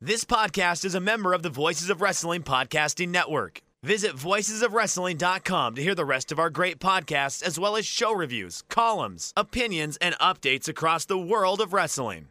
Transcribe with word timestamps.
This 0.00 0.24
podcast 0.24 0.84
is 0.84 0.94
a 0.94 1.00
member 1.00 1.32
of 1.32 1.42
the 1.42 1.50
Voices 1.50 1.90
of 1.90 2.00
Wrestling 2.00 2.44
Podcasting 2.44 3.08
Network. 3.08 3.62
Visit 3.82 4.14
voicesofwrestling.com 4.14 5.74
to 5.74 5.82
hear 5.82 5.96
the 5.96 6.04
rest 6.04 6.30
of 6.30 6.38
our 6.38 6.50
great 6.50 6.78
podcasts, 6.78 7.42
as 7.42 7.58
well 7.58 7.74
as 7.74 7.84
show 7.84 8.12
reviews, 8.12 8.62
columns, 8.68 9.32
opinions, 9.36 9.96
and 9.96 10.14
updates 10.20 10.68
across 10.68 11.04
the 11.04 11.18
world 11.18 11.60
of 11.60 11.72
wrestling. 11.72 12.28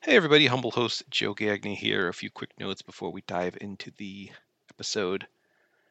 Hey 0.00 0.16
everybody, 0.16 0.46
humble 0.46 0.70
host 0.70 1.02
Joe 1.10 1.34
Gagney 1.34 1.76
here. 1.76 2.08
A 2.08 2.14
few 2.14 2.30
quick 2.30 2.52
notes 2.58 2.80
before 2.80 3.12
we 3.12 3.20
dive 3.26 3.58
into 3.60 3.92
the 3.98 4.30
episode. 4.70 5.26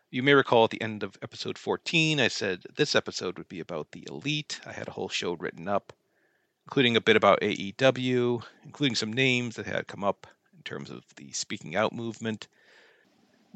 You 0.10 0.23
may 0.23 0.34
recall 0.34 0.64
at 0.64 0.71
the 0.71 0.82
end 0.82 1.04
of 1.04 1.20
episode 1.21 1.60
14, 1.60 2.20
I 2.20 2.30
said 2.30 2.64
this 2.76 2.96
episode 2.96 3.38
would 3.38 3.48
be 3.48 3.60
about 3.60 3.92
the 3.92 4.08
Elite. 4.10 4.60
I 4.66 4.71
had 4.71 4.88
a 4.88 4.92
whole 4.92 5.10
show 5.10 5.34
written 5.34 5.68
up 5.68 5.94
including 6.72 6.96
a 6.96 7.02
bit 7.02 7.18
about 7.18 7.42
AEW, 7.42 8.42
including 8.64 8.96
some 8.96 9.12
names 9.12 9.58
that 9.58 9.66
had 9.66 9.88
come 9.88 10.06
up 10.06 10.26
in 10.56 10.64
terms 10.64 10.90
of 10.90 11.04
the 11.18 11.30
speaking 11.34 11.76
out 11.76 11.92
movement. 11.92 12.48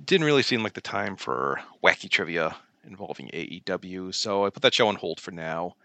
Didn't 0.04 0.26
really 0.26 0.44
seem 0.44 0.64
like 0.64 0.74
the 0.74 0.82
time 0.82 1.16
for 1.16 1.62
wacky 1.82 2.10
trivia 2.10 2.58
involving 2.86 3.30
AEW, 3.30 4.14
so 4.14 4.46
I 4.46 4.50
put 4.50 4.64
that 4.64 4.74
show 4.74 4.90
on 4.90 4.96
hold 4.96 5.22
for 5.22 5.32
now. 5.32 5.78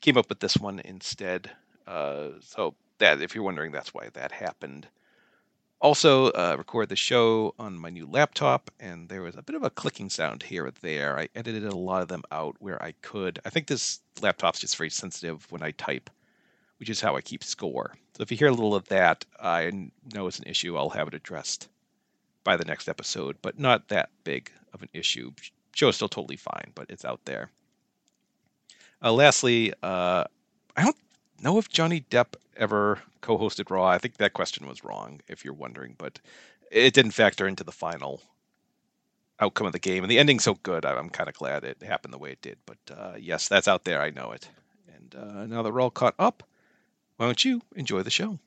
Came 0.00 0.16
up 0.16 0.28
with 0.28 0.40
this 0.40 0.56
one 0.56 0.80
instead. 0.84 1.52
Uh, 1.86 2.30
so 2.40 2.74
that, 2.98 3.22
if 3.22 3.36
you're 3.36 3.44
wondering, 3.44 3.70
that's 3.70 3.94
why 3.94 4.08
that 4.14 4.32
happened. 4.32 4.88
Also, 5.80 6.30
uh, 6.30 6.56
record 6.58 6.88
the 6.88 6.96
show 6.96 7.54
on 7.60 7.78
my 7.78 7.90
new 7.90 8.06
laptop, 8.06 8.72
and 8.80 9.08
there 9.08 9.22
was 9.22 9.36
a 9.36 9.42
bit 9.42 9.54
of 9.54 9.62
a 9.62 9.70
clicking 9.70 10.10
sound 10.10 10.42
here 10.42 10.66
or 10.66 10.72
there. 10.80 11.16
I 11.16 11.28
edited 11.36 11.62
a 11.64 11.76
lot 11.76 12.02
of 12.02 12.08
them 12.08 12.24
out 12.32 12.56
where 12.58 12.82
I 12.82 12.94
could. 13.02 13.38
I 13.44 13.50
think 13.50 13.68
this 13.68 14.00
laptop's 14.20 14.58
just 14.58 14.76
very 14.76 14.90
sensitive 14.90 15.46
when 15.52 15.62
I 15.62 15.70
type 15.70 16.10
which 16.82 16.90
is 16.90 17.00
how 17.00 17.14
I 17.14 17.20
keep 17.20 17.44
score. 17.44 17.94
So 18.16 18.24
if 18.24 18.32
you 18.32 18.36
hear 18.36 18.48
a 18.48 18.50
little 18.50 18.74
of 18.74 18.88
that, 18.88 19.24
I 19.38 19.70
know 20.12 20.26
it's 20.26 20.40
an 20.40 20.48
issue. 20.48 20.76
I'll 20.76 20.90
have 20.90 21.06
it 21.06 21.14
addressed 21.14 21.68
by 22.42 22.56
the 22.56 22.64
next 22.64 22.88
episode, 22.88 23.36
but 23.40 23.56
not 23.56 23.86
that 23.86 24.10
big 24.24 24.50
of 24.74 24.82
an 24.82 24.88
issue. 24.92 25.30
Show 25.76 25.90
is 25.90 25.94
still 25.94 26.08
totally 26.08 26.34
fine, 26.34 26.72
but 26.74 26.90
it's 26.90 27.04
out 27.04 27.20
there. 27.24 27.52
Uh, 29.00 29.12
lastly, 29.12 29.72
uh, 29.84 30.24
I 30.76 30.82
don't 30.82 30.96
know 31.40 31.56
if 31.58 31.68
Johnny 31.68 32.00
Depp 32.10 32.34
ever 32.56 32.98
co-hosted 33.20 33.70
Raw. 33.70 33.86
I 33.86 33.98
think 33.98 34.16
that 34.16 34.32
question 34.32 34.66
was 34.66 34.82
wrong, 34.82 35.20
if 35.28 35.44
you're 35.44 35.54
wondering, 35.54 35.94
but 35.96 36.18
it 36.72 36.94
didn't 36.94 37.12
factor 37.12 37.46
into 37.46 37.62
the 37.62 37.70
final 37.70 38.20
outcome 39.38 39.68
of 39.68 39.72
the 39.72 39.78
game. 39.78 40.02
And 40.02 40.10
the 40.10 40.18
ending's 40.18 40.42
so 40.42 40.54
good, 40.64 40.84
I'm 40.84 41.10
kind 41.10 41.28
of 41.28 41.36
glad 41.36 41.62
it 41.62 41.80
happened 41.80 42.12
the 42.12 42.18
way 42.18 42.32
it 42.32 42.42
did. 42.42 42.58
But 42.66 42.78
uh, 42.92 43.12
yes, 43.20 43.46
that's 43.46 43.68
out 43.68 43.84
there. 43.84 44.02
I 44.02 44.10
know 44.10 44.32
it. 44.32 44.48
And 44.92 45.14
uh, 45.14 45.46
now 45.46 45.62
that 45.62 45.72
we're 45.72 45.80
all 45.80 45.88
caught 45.88 46.16
up, 46.18 46.42
why 47.16 47.26
don't 47.26 47.44
you 47.44 47.62
enjoy 47.76 48.02
the 48.02 48.10
show? 48.10 48.38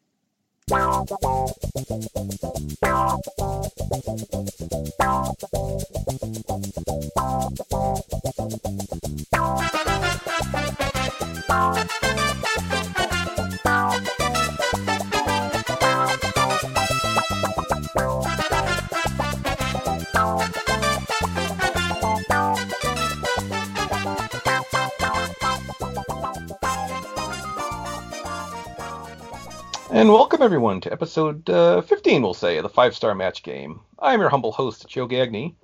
And 29.96 30.10
welcome 30.10 30.42
everyone 30.42 30.82
to 30.82 30.92
episode 30.92 31.50
uh, 31.50 31.80
15, 31.82 32.22
we'll 32.22 32.34
say, 32.34 32.58
of 32.58 32.64
the 32.64 32.70
Five 32.70 32.94
Star 32.94 33.16
Match 33.16 33.44
Game. 33.44 33.80
I'm 33.98 34.20
your 34.20 34.28
humble 34.28 34.52
host, 34.52 34.90
Joe 34.90 35.08
Gagney, 35.08 35.56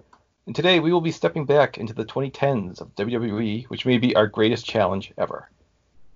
and 0.45 0.55
today 0.55 0.79
we 0.79 0.93
will 0.93 1.01
be 1.01 1.11
stepping 1.11 1.45
back 1.45 1.77
into 1.77 1.93
the 1.93 2.05
2010s 2.05 2.79
of 2.79 2.95
WWE, 2.95 3.65
which 3.65 3.85
may 3.85 3.97
be 3.97 4.15
our 4.15 4.27
greatest 4.27 4.65
challenge 4.65 5.11
ever. 5.17 5.51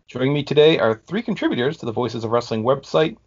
Joining 0.07 0.33
me 0.33 0.43
today 0.43 0.79
are 0.79 0.95
three 0.95 1.21
contributors 1.23 1.75
to 1.79 1.85
the 1.85 1.91
Voices 1.91 2.23
of 2.23 2.31
Wrestling 2.31 2.63
website. 2.63 3.17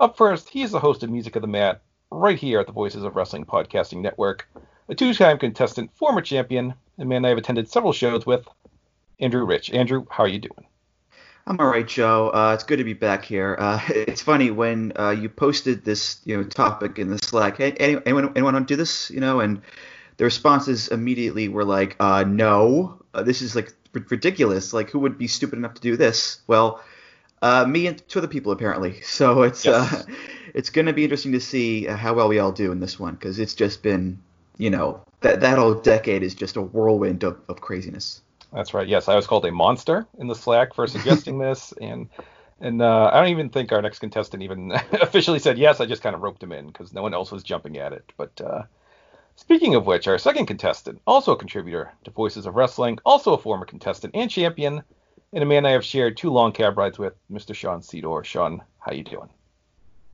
Up 0.00 0.16
first, 0.16 0.48
he 0.48 0.62
is 0.62 0.72
the 0.72 0.80
host 0.80 1.04
of 1.04 1.10
Music 1.10 1.36
of 1.36 1.42
the 1.42 1.46
Mat, 1.46 1.80
right 2.10 2.36
here 2.36 2.58
at 2.58 2.66
the 2.66 2.72
Voices 2.72 3.04
of 3.04 3.14
Wrestling 3.14 3.44
Podcasting 3.44 4.02
Network, 4.02 4.48
a 4.88 4.94
two-time 4.96 5.38
contestant, 5.38 5.92
former 5.94 6.20
champion, 6.20 6.74
a 6.98 7.04
man 7.04 7.24
I 7.24 7.28
have 7.28 7.38
attended 7.38 7.68
several 7.68 7.92
shows 7.92 8.26
with, 8.26 8.48
Andrew 9.20 9.44
Rich. 9.44 9.70
Andrew, 9.70 10.04
how 10.10 10.24
are 10.24 10.28
you 10.28 10.40
doing? 10.40 10.66
I'm 11.46 11.58
all 11.58 11.66
right, 11.66 11.86
Joe. 11.86 12.30
Uh, 12.32 12.52
it's 12.54 12.62
good 12.62 12.78
to 12.78 12.84
be 12.84 12.92
back 12.92 13.24
here. 13.24 13.56
Uh, 13.58 13.80
it's 13.88 14.22
funny 14.22 14.50
when 14.50 14.92
uh, 14.98 15.10
you 15.10 15.28
posted 15.28 15.84
this, 15.84 16.20
you 16.24 16.36
know, 16.36 16.44
topic 16.44 16.98
in 16.98 17.10
the 17.10 17.18
Slack. 17.18 17.58
Hey, 17.58 17.72
anyone, 17.78 18.30
anyone 18.36 18.54
want 18.54 18.68
to 18.68 18.72
do 18.72 18.76
this? 18.76 19.10
You 19.10 19.20
know, 19.20 19.40
and 19.40 19.60
the 20.18 20.24
responses 20.24 20.88
immediately 20.88 21.48
were 21.48 21.64
like, 21.64 21.96
uh, 21.98 22.24
"No, 22.24 23.00
uh, 23.14 23.22
this 23.22 23.42
is 23.42 23.56
like 23.56 23.72
ridiculous. 23.92 24.72
Like, 24.72 24.90
who 24.90 25.00
would 25.00 25.18
be 25.18 25.26
stupid 25.26 25.58
enough 25.58 25.74
to 25.74 25.80
do 25.80 25.96
this?" 25.96 26.40
Well, 26.46 26.80
uh, 27.42 27.66
me 27.66 27.88
and 27.88 28.06
two 28.08 28.20
other 28.20 28.28
people 28.28 28.52
apparently. 28.52 29.00
So 29.12 29.42
it's 29.42 29.64
yes. 29.64 30.06
it's 30.54 30.70
going 30.70 30.86
to 30.86 30.92
be 30.92 31.04
interesting 31.04 31.32
to 31.32 31.40
see 31.40 31.86
how 31.86 32.14
well 32.14 32.28
we 32.28 32.38
all 32.38 32.52
do 32.52 32.70
in 32.72 32.80
this 32.80 33.00
one 33.00 33.14
because 33.14 33.38
it's 33.38 33.54
just 33.54 33.82
been, 33.82 34.18
you 34.58 34.70
know, 34.70 35.04
that 35.20 35.40
that 35.40 35.58
whole 35.58 35.74
decade 35.74 36.22
is 36.22 36.34
just 36.34 36.56
a 36.56 36.62
whirlwind 36.62 37.24
of, 37.24 37.40
of 37.48 37.60
craziness. 37.60 38.22
That's 38.52 38.74
right. 38.74 38.86
Yes, 38.86 39.08
I 39.08 39.16
was 39.16 39.26
called 39.26 39.46
a 39.46 39.52
monster 39.52 40.06
in 40.18 40.26
the 40.26 40.34
Slack 40.34 40.74
for 40.74 40.86
suggesting 40.86 41.38
this, 41.40 41.72
and 41.80 42.08
and 42.60 42.82
uh, 42.82 43.10
I 43.12 43.20
don't 43.20 43.30
even 43.30 43.48
think 43.48 43.72
our 43.72 43.82
next 43.82 43.98
contestant 43.98 44.42
even 44.42 44.72
officially 44.92 45.38
said 45.38 45.58
yes. 45.58 45.80
I 45.80 45.86
just 45.86 46.02
kind 46.02 46.14
of 46.14 46.22
roped 46.22 46.42
him 46.42 46.52
in 46.52 46.66
because 46.66 46.92
no 46.92 47.02
one 47.02 47.14
else 47.14 47.32
was 47.32 47.42
jumping 47.42 47.78
at 47.78 47.92
it. 47.92 48.12
But 48.16 48.40
uh, 48.40 48.62
speaking 49.36 49.74
of 49.74 49.86
which, 49.86 50.06
our 50.06 50.18
second 50.18 50.46
contestant, 50.46 51.00
also 51.06 51.32
a 51.32 51.38
contributor 51.38 51.92
to 52.04 52.10
Voices 52.10 52.46
of 52.46 52.54
Wrestling, 52.54 52.98
also 53.04 53.34
a 53.34 53.38
former 53.38 53.64
contestant 53.64 54.14
and 54.14 54.30
champion, 54.30 54.82
and 55.32 55.42
a 55.42 55.46
man 55.46 55.64
I 55.66 55.70
have 55.70 55.84
shared 55.84 56.16
two 56.16 56.30
long 56.30 56.52
cab 56.52 56.76
rides 56.76 56.98
with, 56.98 57.14
Mr. 57.30 57.54
Sean 57.54 57.80
Sedor. 57.80 58.24
Sean, 58.24 58.62
how 58.78 58.92
you 58.92 59.02
doing? 59.02 59.30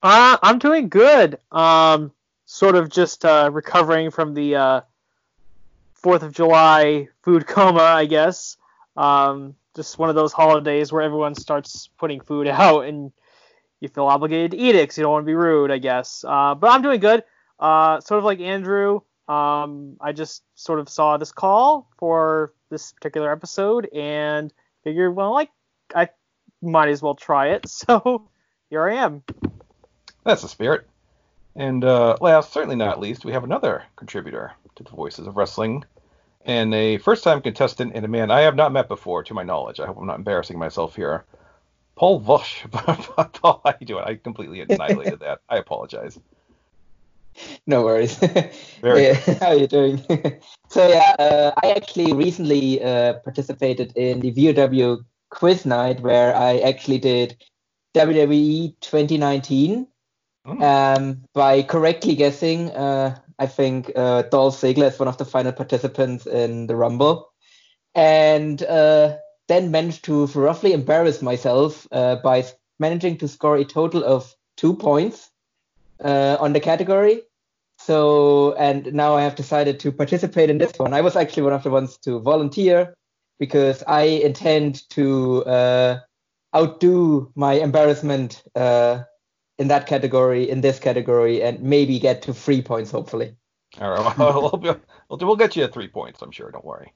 Uh, 0.03 0.39
I'm 0.43 0.61
doing 0.61 0.89
good. 0.89 1.39
Um, 1.51 2.13
sort 2.47 2.77
of 2.77 2.89
just 2.89 3.25
uh, 3.25 3.51
recovering 3.53 4.11
from 4.11 4.33
the 4.33 4.55
uh, 4.55 4.81
Fourth 5.99 6.23
of 6.23 6.33
July 6.33 7.09
food 7.23 7.47
coma, 7.47 7.83
I 7.83 8.07
guess. 8.07 8.57
Um, 8.97 9.55
just 9.75 9.99
one 9.99 10.09
of 10.09 10.15
those 10.15 10.33
holidays 10.33 10.93
where 10.93 11.03
everyone 11.03 11.35
starts 11.35 11.89
putting 11.99 12.21
food 12.21 12.49
out 12.49 12.85
and 12.87 13.13
you 13.81 13.89
feel 13.89 14.07
obligated 14.07 14.53
to 14.53 14.57
eat 14.57 14.75
it 14.75 14.83
because 14.83 14.99
you 14.99 15.03
don't 15.03 15.13
want 15.13 15.25
to 15.25 15.27
be 15.27 15.35
rude, 15.35 15.71
I 15.71 15.79
guess. 15.79 16.25
Uh, 16.27 16.55
but 16.55 16.71
I'm 16.71 16.83
doing 16.83 17.01
good. 17.01 17.23
Uh, 17.61 18.01
sort 18.01 18.19
of 18.19 18.25
like 18.25 18.41
Andrew, 18.41 19.01
um, 19.29 19.97
I 20.01 20.13
just 20.13 20.43
sort 20.55 20.81
of 20.81 20.89
saw 20.89 21.17
this 21.17 21.33
call 21.33 21.89
for 21.99 22.53
this 22.71 22.93
particular 22.93 23.31
episode 23.31 23.89
and 23.95 24.53
figured, 24.85 25.15
well, 25.15 25.33
like 25.33 25.51
I 25.95 26.09
might 26.63 26.89
as 26.89 27.03
well 27.03 27.15
try 27.15 27.49
it. 27.49 27.67
So 27.89 28.29
here 28.71 28.89
I 28.89 28.97
am. 28.97 29.23
That's 30.25 30.43
the 30.43 30.49
spirit. 30.49 30.87
And 31.57 31.85
uh, 31.85 32.17
last, 32.21 32.53
certainly 32.53 32.77
not 32.77 33.01
least, 33.01 33.25
we 33.25 33.33
have 33.33 33.45
another 33.45 33.85
contributor 33.97 34.53
to 34.79 34.85
the 34.85 34.91
Voices 34.91 35.27
of 35.27 35.37
Wrestling, 35.37 35.85
and 36.45 36.75
a 36.75 36.99
first-time 36.99 37.43
contestant 37.43 37.93
and 37.95 38.05
a 38.05 38.09
man 38.09 38.31
I 38.31 38.41
have 38.41 38.57
not 38.57 38.73
met 38.73 38.89
before, 38.89 39.23
to 39.25 39.35
my 39.35 39.43
knowledge. 39.43 39.81
I 39.81 39.87
hope 39.87 39.99
I'm 39.99 40.07
not 40.07 40.19
embarrassing 40.19 40.59
myself 40.59 40.97
here. 40.97 41.25
Paul 41.97 42.21
Vush. 42.21 42.71
Paul, 43.33 43.61
how 43.65 43.71
are 43.71 43.77
you 43.81 43.87
doing? 43.87 44.05
I 44.05 44.15
completely 44.15 44.61
annihilated 44.61 45.21
that. 45.21 45.41
I 45.49 45.59
apologize. 45.59 46.19
No 47.67 47.83
worries. 47.83 48.17
Very 48.81 49.15
how 49.15 49.49
are 49.49 49.55
you 49.55 49.67
doing? 49.67 50.03
so 50.69 50.89
yeah, 50.89 51.15
uh, 51.19 51.53
I 51.63 51.73
actually 51.73 52.13
recently 52.13 52.83
uh, 52.83 53.15
participated 53.25 53.93
in 53.97 54.21
the 54.21 54.31
VOW 54.31 54.99
quiz 55.31 55.67
night 55.67 56.01
where 56.01 56.35
I 56.35 56.59
actually 56.59 56.99
did 56.99 57.37
WWE 57.95 58.75
2019 58.81 59.87
mm. 60.47 60.63
um, 60.63 61.23
by 61.35 61.63
correctly 61.63 62.15
guessing 62.15 62.71
uh, 62.71 63.19
I 63.39 63.47
think 63.47 63.93
uh, 63.95 64.23
Dolph 64.23 64.61
Ziggler 64.61 64.89
is 64.89 64.99
one 64.99 65.09
of 65.09 65.19
the 65.19 65.25
final 65.25 65.53
participants 65.53 66.27
in 66.27 66.67
the 66.67 66.77
Rumble, 66.77 67.33
and 67.95 68.63
uh, 68.63 69.17
then 69.49 69.71
managed 69.71 70.05
to 70.05 70.27
roughly 70.27 70.73
embarrass 70.73 71.23
myself 71.23 71.87
uh, 71.93 72.17
by 72.17 72.45
managing 72.79 73.19
to 73.19 73.29
score 73.29 73.57
a 73.57 73.65
total 73.65 74.05
of 74.05 74.35
two 74.57 74.75
points 74.75 75.31
uh, 76.05 76.37
on 76.41 76.53
the 76.53 76.61
category. 76.61 77.23
So, 77.79 78.55
and 78.55 78.93
now 78.93 79.15
I 79.15 79.23
have 79.23 79.37
decided 79.37 79.79
to 79.81 79.93
participate 79.93 80.51
in 80.51 80.59
this 80.59 80.73
one. 80.79 80.93
I 80.93 81.01
was 81.01 81.15
actually 81.15 81.45
one 81.45 81.53
of 81.53 81.63
the 81.63 81.71
ones 81.71 81.97
to 81.99 82.19
volunteer 82.19 82.95
because 83.39 83.85
I 83.87 84.03
intend 84.03 84.89
to 84.91 85.45
uh, 85.45 86.01
outdo 86.55 87.31
my 87.37 87.55
embarrassment 87.55 88.43
uh, 88.57 89.05
in 89.59 89.69
that 89.69 89.87
category, 89.87 90.49
in 90.49 90.61
this 90.61 90.79
category, 90.79 91.43
and 91.43 91.61
maybe 91.61 91.99
get 91.99 92.23
to 92.23 92.35
three 92.35 92.63
points, 92.63 92.91
hopefully. 92.91 93.35
All 93.81 93.91
right, 93.91 94.19
well, 94.19 94.59
we'll, 94.63 95.19
we'll 95.19 95.37
get 95.37 95.57
you 95.57 95.65
at 95.65 95.73
three 95.73 95.89
points, 95.89 96.23
I'm 96.23 96.31
sure. 96.31 96.51
Don't 96.51 96.65
worry. 96.65 96.93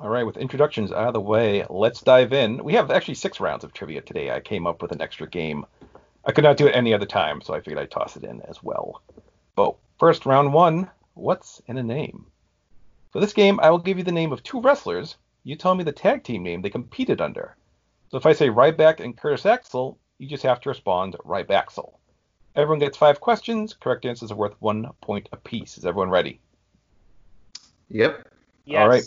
All 0.00 0.08
right, 0.08 0.24
with 0.24 0.38
introductions 0.38 0.90
out 0.90 1.08
of 1.08 1.14
the 1.14 1.20
way, 1.20 1.66
let's 1.68 2.00
dive 2.00 2.32
in. 2.32 2.64
We 2.64 2.72
have 2.74 2.90
actually 2.90 3.14
six 3.14 3.40
rounds 3.40 3.62
of 3.62 3.72
trivia 3.72 4.00
today. 4.00 4.30
I 4.30 4.40
came 4.40 4.66
up 4.66 4.80
with 4.80 4.92
an 4.92 5.02
extra 5.02 5.28
game 5.28 5.66
I 6.24 6.32
could 6.32 6.44
not 6.44 6.56
do 6.56 6.68
it 6.68 6.76
any 6.76 6.94
other 6.94 7.06
time, 7.06 7.40
so 7.40 7.52
I 7.52 7.60
figured 7.60 7.78
I'd 7.78 7.90
toss 7.90 8.16
it 8.16 8.22
in 8.22 8.42
as 8.42 8.62
well. 8.62 9.02
But 9.56 9.74
first, 9.98 10.24
round 10.24 10.52
one 10.52 10.88
what's 11.14 11.60
in 11.66 11.78
a 11.78 11.82
name? 11.82 12.26
For 13.10 13.20
this 13.20 13.32
game, 13.32 13.58
I 13.60 13.70
will 13.70 13.78
give 13.78 13.98
you 13.98 14.04
the 14.04 14.12
name 14.12 14.32
of 14.32 14.42
two 14.42 14.60
wrestlers. 14.60 15.16
You 15.42 15.56
tell 15.56 15.74
me 15.74 15.84
the 15.84 15.92
tag 15.92 16.22
team 16.22 16.42
name 16.42 16.62
they 16.62 16.70
competed 16.70 17.20
under. 17.20 17.56
So 18.10 18.16
if 18.16 18.24
I 18.24 18.32
say 18.32 18.48
Ryback 18.48 19.00
and 19.00 19.16
Curtis 19.16 19.44
Axel, 19.44 19.98
you 20.22 20.28
just 20.28 20.44
have 20.44 20.60
to 20.60 20.68
respond 20.68 21.16
Rybaxel. 21.26 21.94
Everyone 22.54 22.78
gets 22.78 22.96
five 22.96 23.20
questions. 23.20 23.74
Correct 23.74 24.04
answers 24.04 24.30
are 24.30 24.36
worth 24.36 24.54
one 24.60 24.88
point 25.00 25.28
apiece. 25.32 25.76
Is 25.76 25.84
everyone 25.84 26.10
ready? 26.10 26.38
Yep. 27.88 28.28
Yes. 28.64 28.80
All 28.80 28.88
right. 28.88 29.04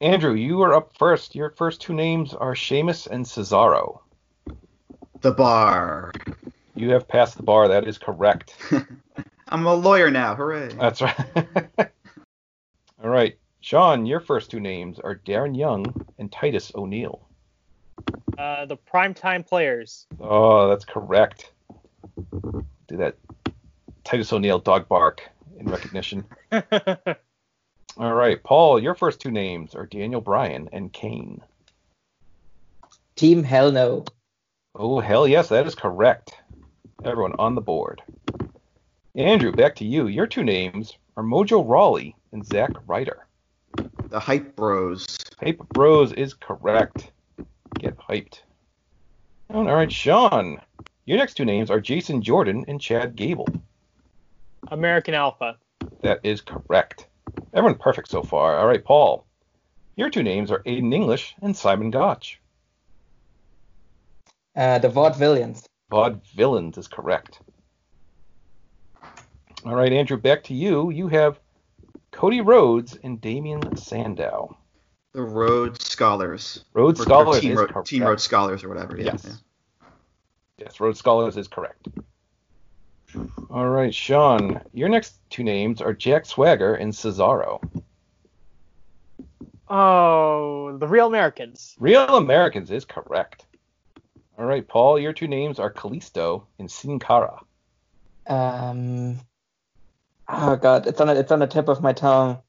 Andrew, 0.00 0.32
you 0.32 0.62
are 0.62 0.72
up 0.72 0.96
first. 0.96 1.34
Your 1.34 1.50
first 1.50 1.82
two 1.82 1.92
names 1.92 2.32
are 2.32 2.54
Sheamus 2.54 3.06
and 3.06 3.26
Cesaro. 3.26 4.00
The 5.20 5.32
bar. 5.32 6.12
You 6.74 6.90
have 6.92 7.06
passed 7.06 7.36
the 7.36 7.42
bar. 7.42 7.68
That 7.68 7.86
is 7.86 7.98
correct. 7.98 8.56
I'm 9.48 9.66
a 9.66 9.74
lawyer 9.74 10.10
now. 10.10 10.34
Hooray. 10.36 10.72
That's 10.72 11.02
right. 11.02 11.68
All 13.04 13.10
right. 13.10 13.36
Sean, 13.60 14.06
your 14.06 14.20
first 14.20 14.50
two 14.50 14.60
names 14.60 14.98
are 15.00 15.16
Darren 15.16 15.54
Young 15.54 16.06
and 16.18 16.32
Titus 16.32 16.72
O'Neil. 16.74 17.25
Uh, 18.38 18.66
the 18.66 18.76
primetime 18.76 19.46
players. 19.46 20.06
Oh, 20.20 20.68
that's 20.68 20.84
correct. 20.84 21.52
Do 22.88 22.96
that 22.96 23.16
Titus 24.04 24.32
O'Neil 24.32 24.58
dog 24.58 24.88
bark 24.88 25.22
in 25.58 25.66
recognition. 25.66 26.24
All 26.52 28.14
right, 28.14 28.42
Paul, 28.42 28.78
your 28.78 28.94
first 28.94 29.20
two 29.20 29.30
names 29.30 29.74
are 29.74 29.86
Daniel 29.86 30.20
Bryan 30.20 30.68
and 30.72 30.92
Kane. 30.92 31.40
Team 33.16 33.42
Hell 33.42 33.72
No. 33.72 34.04
Oh, 34.74 35.00
hell 35.00 35.26
yes, 35.26 35.48
that 35.48 35.66
is 35.66 35.74
correct. 35.74 36.34
Everyone 37.02 37.32
on 37.38 37.54
the 37.54 37.62
board. 37.62 38.02
Andrew, 39.14 39.50
back 39.50 39.76
to 39.76 39.86
you. 39.86 40.08
Your 40.08 40.26
two 40.26 40.44
names 40.44 40.98
are 41.16 41.24
Mojo 41.24 41.66
Rawley 41.66 42.14
and 42.32 42.44
Zack 42.44 42.72
Ryder. 42.86 43.26
The 44.08 44.20
hype 44.20 44.54
bros. 44.54 45.06
Hype 45.40 45.66
Bros 45.70 46.12
is 46.12 46.34
correct. 46.34 47.10
Get 47.78 47.96
hyped. 47.98 48.40
All 49.50 49.64
right, 49.64 49.90
Sean. 49.90 50.60
Your 51.04 51.18
next 51.18 51.34
two 51.34 51.44
names 51.44 51.70
are 51.70 51.80
Jason 51.80 52.22
Jordan 52.22 52.64
and 52.68 52.80
Chad 52.80 53.14
Gable. 53.16 53.46
American 54.68 55.14
Alpha. 55.14 55.56
That 56.02 56.20
is 56.24 56.40
correct. 56.40 57.06
Everyone 57.54 57.78
perfect 57.78 58.08
so 58.08 58.22
far. 58.22 58.58
All 58.58 58.66
right, 58.66 58.84
Paul. 58.84 59.26
Your 59.96 60.10
two 60.10 60.22
names 60.22 60.50
are 60.50 60.62
Aiden 60.64 60.92
English 60.92 61.34
and 61.42 61.56
Simon 61.56 61.90
Gotch. 61.90 62.40
Uh, 64.56 64.78
the 64.78 64.88
Vaudevillains. 64.88 65.64
Vaudevillains 65.90 66.76
is 66.78 66.88
correct. 66.88 67.40
All 69.64 69.74
right, 69.74 69.92
Andrew, 69.92 70.16
back 70.16 70.44
to 70.44 70.54
you. 70.54 70.90
You 70.90 71.08
have 71.08 71.40
Cody 72.10 72.40
Rhodes 72.40 72.96
and 73.02 73.20
Damian 73.20 73.76
Sandow. 73.76 74.56
The 75.16 75.22
Rhodes 75.22 75.82
Scholars. 75.88 76.62
Rhodes 76.74 77.00
Or- 77.00 77.04
or 77.04 77.06
Scholars 77.06 77.40
Team, 77.40 77.52
is 77.52 77.58
Ro- 77.58 77.82
Team 77.82 78.02
Rhodes 78.02 78.22
Scholars 78.22 78.62
or 78.62 78.68
whatever. 78.68 78.98
Yeah. 78.98 79.12
Yes. 79.12 79.24
yeah. 79.26 79.86
Yes, 80.58 80.78
Rhodes 80.78 80.98
Scholars 80.98 81.38
is 81.38 81.48
correct. 81.48 81.88
All 83.48 83.66
right, 83.66 83.94
Sean. 83.94 84.60
Your 84.74 84.90
next 84.90 85.18
two 85.30 85.42
names 85.42 85.80
are 85.80 85.94
Jack 85.94 86.26
Swagger 86.26 86.74
and 86.74 86.92
Cesaro. 86.92 87.62
Oh, 89.70 90.76
the 90.76 90.86
Real 90.86 91.06
Americans. 91.06 91.74
Real 91.80 92.18
Americans 92.18 92.70
is 92.70 92.84
correct. 92.84 93.46
All 94.38 94.44
right, 94.44 94.68
Paul. 94.68 94.98
Your 94.98 95.14
two 95.14 95.28
names 95.28 95.58
are 95.58 95.72
Kalisto 95.72 96.42
and 96.58 96.70
Sin 96.70 96.98
Cara. 96.98 97.40
Um. 98.26 99.18
Oh 100.28 100.56
god, 100.56 100.86
it's 100.86 101.00
on 101.00 101.08
a, 101.08 101.14
it's 101.14 101.32
on 101.32 101.38
the 101.38 101.46
tip 101.46 101.68
of 101.68 101.80
my 101.80 101.94
tongue. 101.94 102.40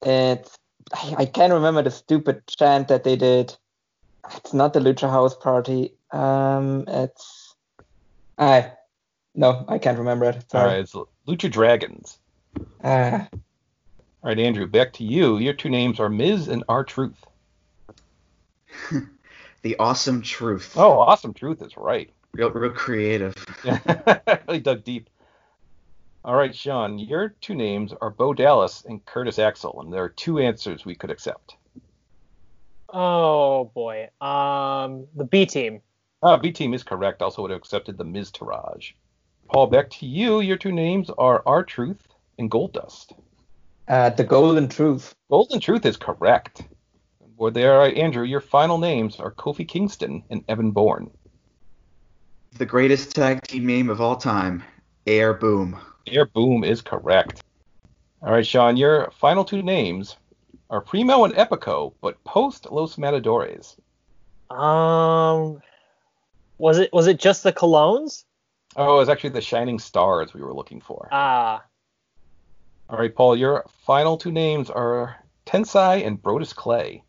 It's 0.00 0.56
I, 0.92 1.14
I 1.18 1.26
can't 1.26 1.52
remember 1.52 1.82
the 1.82 1.90
stupid 1.90 2.42
chant 2.46 2.88
that 2.88 3.04
they 3.04 3.16
did. 3.16 3.56
It's 4.36 4.52
not 4.52 4.72
the 4.72 4.80
Lucha 4.80 5.08
House 5.10 5.36
Party. 5.36 5.94
Um, 6.10 6.84
it's 6.88 7.54
I 8.38 8.72
no, 9.34 9.64
I 9.68 9.78
can't 9.78 9.98
remember 9.98 10.26
it. 10.26 10.36
All 10.36 10.42
Sorry. 10.50 10.68
right, 10.70 10.80
it's 10.80 10.94
Lucha 11.28 11.50
Dragons. 11.50 12.18
Ah, 12.82 13.28
All 13.32 13.40
right, 14.22 14.38
Andrew, 14.38 14.66
back 14.66 14.92
to 14.94 15.04
you. 15.04 15.38
Your 15.38 15.54
two 15.54 15.70
names 15.70 16.00
are 16.00 16.08
Miz 16.08 16.48
and 16.48 16.64
R 16.68 16.84
Truth. 16.84 17.24
The 19.62 19.76
awesome 19.78 20.22
truth. 20.22 20.72
Oh, 20.76 20.98
awesome. 21.00 21.34
Truth 21.34 21.60
is 21.60 21.76
right. 21.76 22.10
Real, 22.32 22.50
real 22.50 22.70
creative. 22.70 23.34
Yeah, 23.62 23.78
really 24.48 24.60
dug 24.60 24.84
deep. 24.84 25.10
All 26.24 26.34
right, 26.36 26.54
Sean, 26.54 26.98
your 26.98 27.30
two 27.40 27.54
names 27.54 27.94
are 28.00 28.10
Bo 28.10 28.34
Dallas 28.34 28.84
and 28.86 29.04
Curtis 29.06 29.38
Axel, 29.38 29.80
and 29.80 29.92
there 29.92 30.04
are 30.04 30.08
two 30.10 30.38
answers 30.38 30.84
we 30.84 30.94
could 30.94 31.10
accept. 31.10 31.56
Oh 32.92 33.70
boy. 33.74 34.08
Um, 34.20 35.06
the 35.14 35.24
B 35.24 35.46
team. 35.46 35.80
Uh, 36.22 36.36
B 36.36 36.52
team 36.52 36.74
is 36.74 36.82
correct. 36.82 37.22
Also 37.22 37.40
would 37.42 37.50
have 37.50 37.58
accepted 37.58 37.96
the 37.96 38.04
Miztourage. 38.04 38.92
Paul, 39.48 39.68
back 39.68 39.88
to 39.90 40.06
you. 40.06 40.40
Your 40.40 40.56
two 40.58 40.72
names 40.72 41.10
are 41.16 41.42
R 41.46 41.62
Truth 41.64 42.06
and 42.38 42.50
Goldust. 42.50 43.12
uh, 43.88 44.10
the 44.10 44.24
Golden 44.24 44.68
Truth. 44.68 45.14
Golden 45.30 45.60
Truth 45.60 45.86
is 45.86 45.96
correct. 45.96 46.62
Or 47.38 47.50
there, 47.50 47.72
all 47.74 47.78
right, 47.80 47.96
Andrew. 47.96 48.24
Your 48.24 48.42
final 48.42 48.76
names 48.76 49.18
are 49.18 49.32
Kofi 49.32 49.66
Kingston 49.66 50.22
and 50.28 50.44
Evan 50.48 50.72
Bourne. 50.72 51.10
The 52.58 52.66
greatest 52.66 53.14
tag 53.14 53.42
team 53.44 53.64
name 53.64 53.88
of 53.88 54.00
all 54.02 54.16
time. 54.16 54.62
Air 55.06 55.32
Boom. 55.32 55.78
Air 56.06 56.26
Boom 56.26 56.64
is 56.64 56.82
correct. 56.82 57.42
All 58.22 58.32
right, 58.32 58.46
Sean, 58.46 58.76
your 58.76 59.10
final 59.18 59.44
two 59.44 59.62
names 59.62 60.16
are 60.68 60.80
Primo 60.80 61.24
and 61.24 61.34
Epico, 61.34 61.94
but 62.00 62.22
post 62.24 62.70
Los 62.70 62.98
Matadores. 62.98 63.76
Um, 64.50 65.60
was 66.58 66.78
it 66.78 66.92
was 66.92 67.06
it 67.06 67.18
just 67.18 67.42
the 67.42 67.52
Colóns? 67.52 68.24
Oh, 68.76 68.94
it 68.94 68.98
was 68.98 69.08
actually 69.08 69.30
the 69.30 69.40
Shining 69.40 69.78
Stars 69.78 70.34
we 70.34 70.42
were 70.42 70.54
looking 70.54 70.80
for. 70.80 71.08
Ah, 71.10 71.64
All 72.88 72.98
right, 72.98 73.14
Paul, 73.14 73.36
your 73.36 73.64
final 73.86 74.16
two 74.16 74.32
names 74.32 74.70
are 74.70 75.16
Tensai 75.46 76.06
and 76.06 76.22
Brodus 76.22 76.54
Clay. 76.54 77.02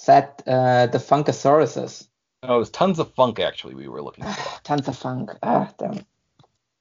Is 0.00 0.06
that 0.06 0.42
uh, 0.46 0.86
the 0.86 0.98
Funkasauruses? 0.98 2.08
Oh, 2.42 2.56
it 2.56 2.58
was 2.58 2.70
tons 2.70 2.98
of 2.98 3.12
funk 3.14 3.38
actually 3.38 3.74
we 3.74 3.88
were 3.88 4.02
looking 4.02 4.24
for. 4.24 4.60
Tons 4.64 4.88
of 4.88 4.96
funk. 4.96 5.30
Ah, 5.42 5.70
damn. 5.78 6.06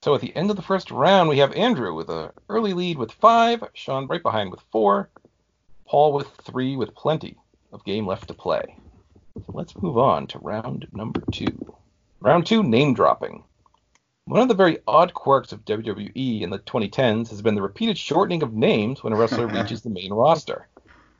So 0.01 0.15
at 0.15 0.21
the 0.21 0.33
end 0.33 0.49
of 0.49 0.55
the 0.55 0.61
first 0.61 0.91
round, 0.91 1.27
we 1.27 1.39
have 1.39 1.51
Andrew 1.51 1.93
with 1.93 2.09
an 2.09 2.29
early 2.47 2.73
lead 2.73 2.97
with 2.97 3.11
five, 3.11 3.61
Sean 3.73 4.07
right 4.07 4.23
behind 4.23 4.49
with 4.49 4.61
four, 4.71 5.09
Paul 5.85 6.13
with 6.13 6.29
three 6.43 6.77
with 6.77 6.95
plenty 6.95 7.35
of 7.73 7.83
game 7.83 8.07
left 8.07 8.29
to 8.29 8.33
play. 8.33 8.77
So 9.45 9.51
let's 9.53 9.75
move 9.81 9.97
on 9.97 10.27
to 10.27 10.39
round 10.39 10.87
number 10.93 11.21
two. 11.33 11.75
Round 12.21 12.45
two, 12.45 12.63
name 12.63 12.93
dropping. 12.93 13.43
One 14.23 14.39
of 14.39 14.47
the 14.47 14.53
very 14.53 14.77
odd 14.87 15.13
quirks 15.13 15.51
of 15.51 15.65
WWE 15.65 16.41
in 16.43 16.49
the 16.49 16.59
2010s 16.59 17.29
has 17.29 17.41
been 17.41 17.55
the 17.55 17.61
repeated 17.61 17.97
shortening 17.97 18.41
of 18.41 18.53
names 18.53 19.03
when 19.03 19.11
a 19.11 19.17
wrestler 19.17 19.47
reaches 19.53 19.81
the 19.81 19.89
main 19.89 20.13
roster. 20.13 20.69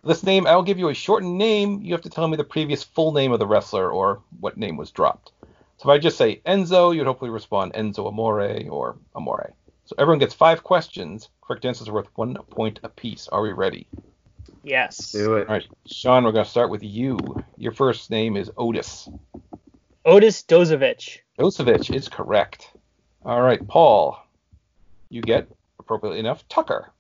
This 0.06 0.24
name, 0.24 0.48
I'll 0.48 0.64
give 0.64 0.80
you 0.80 0.88
a 0.88 0.94
shortened 0.94 1.38
name. 1.38 1.82
You 1.82 1.94
have 1.94 2.04
to 2.04 2.10
tell 2.10 2.30
me 2.30 2.38
the 2.38 2.46
previous 2.46 2.84
full 2.84 3.12
name 3.12 3.34
of 3.34 3.40
the 3.40 3.48
wrestler 3.48 3.92
or 3.92 4.22
what 4.40 4.58
name 4.58 4.78
was 4.78 4.92
dropped. 4.92 5.34
So 5.80 5.90
if 5.90 5.96
I 5.96 5.98
just 5.98 6.18
say 6.18 6.42
Enzo, 6.46 6.94
you'd 6.94 7.08
hopefully 7.08 7.32
respond 7.32 7.72
Enzo 7.72 8.06
Amore 8.06 8.68
or 8.70 8.98
Amore. 9.16 9.54
So 9.86 9.96
everyone 9.98 10.20
gets 10.20 10.34
five 10.34 10.62
questions. 10.62 11.30
Correct 11.42 11.64
answers 11.64 11.88
are 11.88 11.94
worth 11.94 12.10
one 12.16 12.36
point 12.50 12.82
apiece. 12.84 13.30
Are 13.30 13.42
we 13.42 13.54
ready? 13.54 13.88
yes. 14.64 15.14
Do 15.14 15.38
it. 15.38 15.48
All 15.48 15.54
right, 15.56 15.66
Sean, 15.88 16.26
we're 16.26 16.34
going 16.34 16.44
to 16.44 16.52
start 16.52 16.70
with 16.70 16.84
you. 16.84 17.18
Your 17.58 17.72
first 17.72 18.12
name 18.12 18.36
is 18.36 18.52
Otis. 18.58 19.08
Otis 20.06 20.44
Dozovic. 20.44 21.20
Dozovic 21.40 21.96
is 21.96 22.10
correct. 22.10 22.74
All 23.24 23.42
right, 23.42 23.66
Paul, 23.66 24.22
you 25.10 25.22
get, 25.22 25.48
appropriately 25.80 26.20
enough, 26.20 26.48
Tucker. 26.50 26.92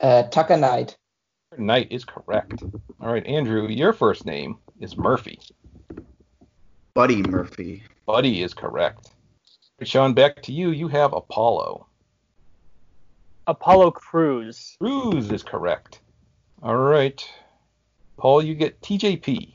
Uh, 0.00 0.22
Tucker 0.24 0.56
Knight. 0.56 0.96
Knight 1.58 1.88
is 1.90 2.06
correct. 2.06 2.62
All 3.00 3.12
right, 3.12 3.26
Andrew, 3.26 3.68
your 3.68 3.92
first 3.92 4.24
name 4.24 4.56
is 4.80 4.96
Murphy. 4.96 5.38
Buddy 6.94 7.22
Murphy. 7.22 7.82
Buddy 8.06 8.42
is 8.42 8.54
correct. 8.54 9.10
Sean, 9.82 10.12
back 10.12 10.42
to 10.42 10.52
you. 10.52 10.70
You 10.70 10.88
have 10.88 11.12
Apollo. 11.12 11.86
Apollo 13.46 13.92
Crews. 13.92 14.76
Crews 14.80 15.30
is 15.30 15.42
correct. 15.42 16.00
All 16.62 16.76
right. 16.76 17.24
Paul, 18.18 18.42
you 18.42 18.54
get 18.54 18.80
TJP. 18.82 19.54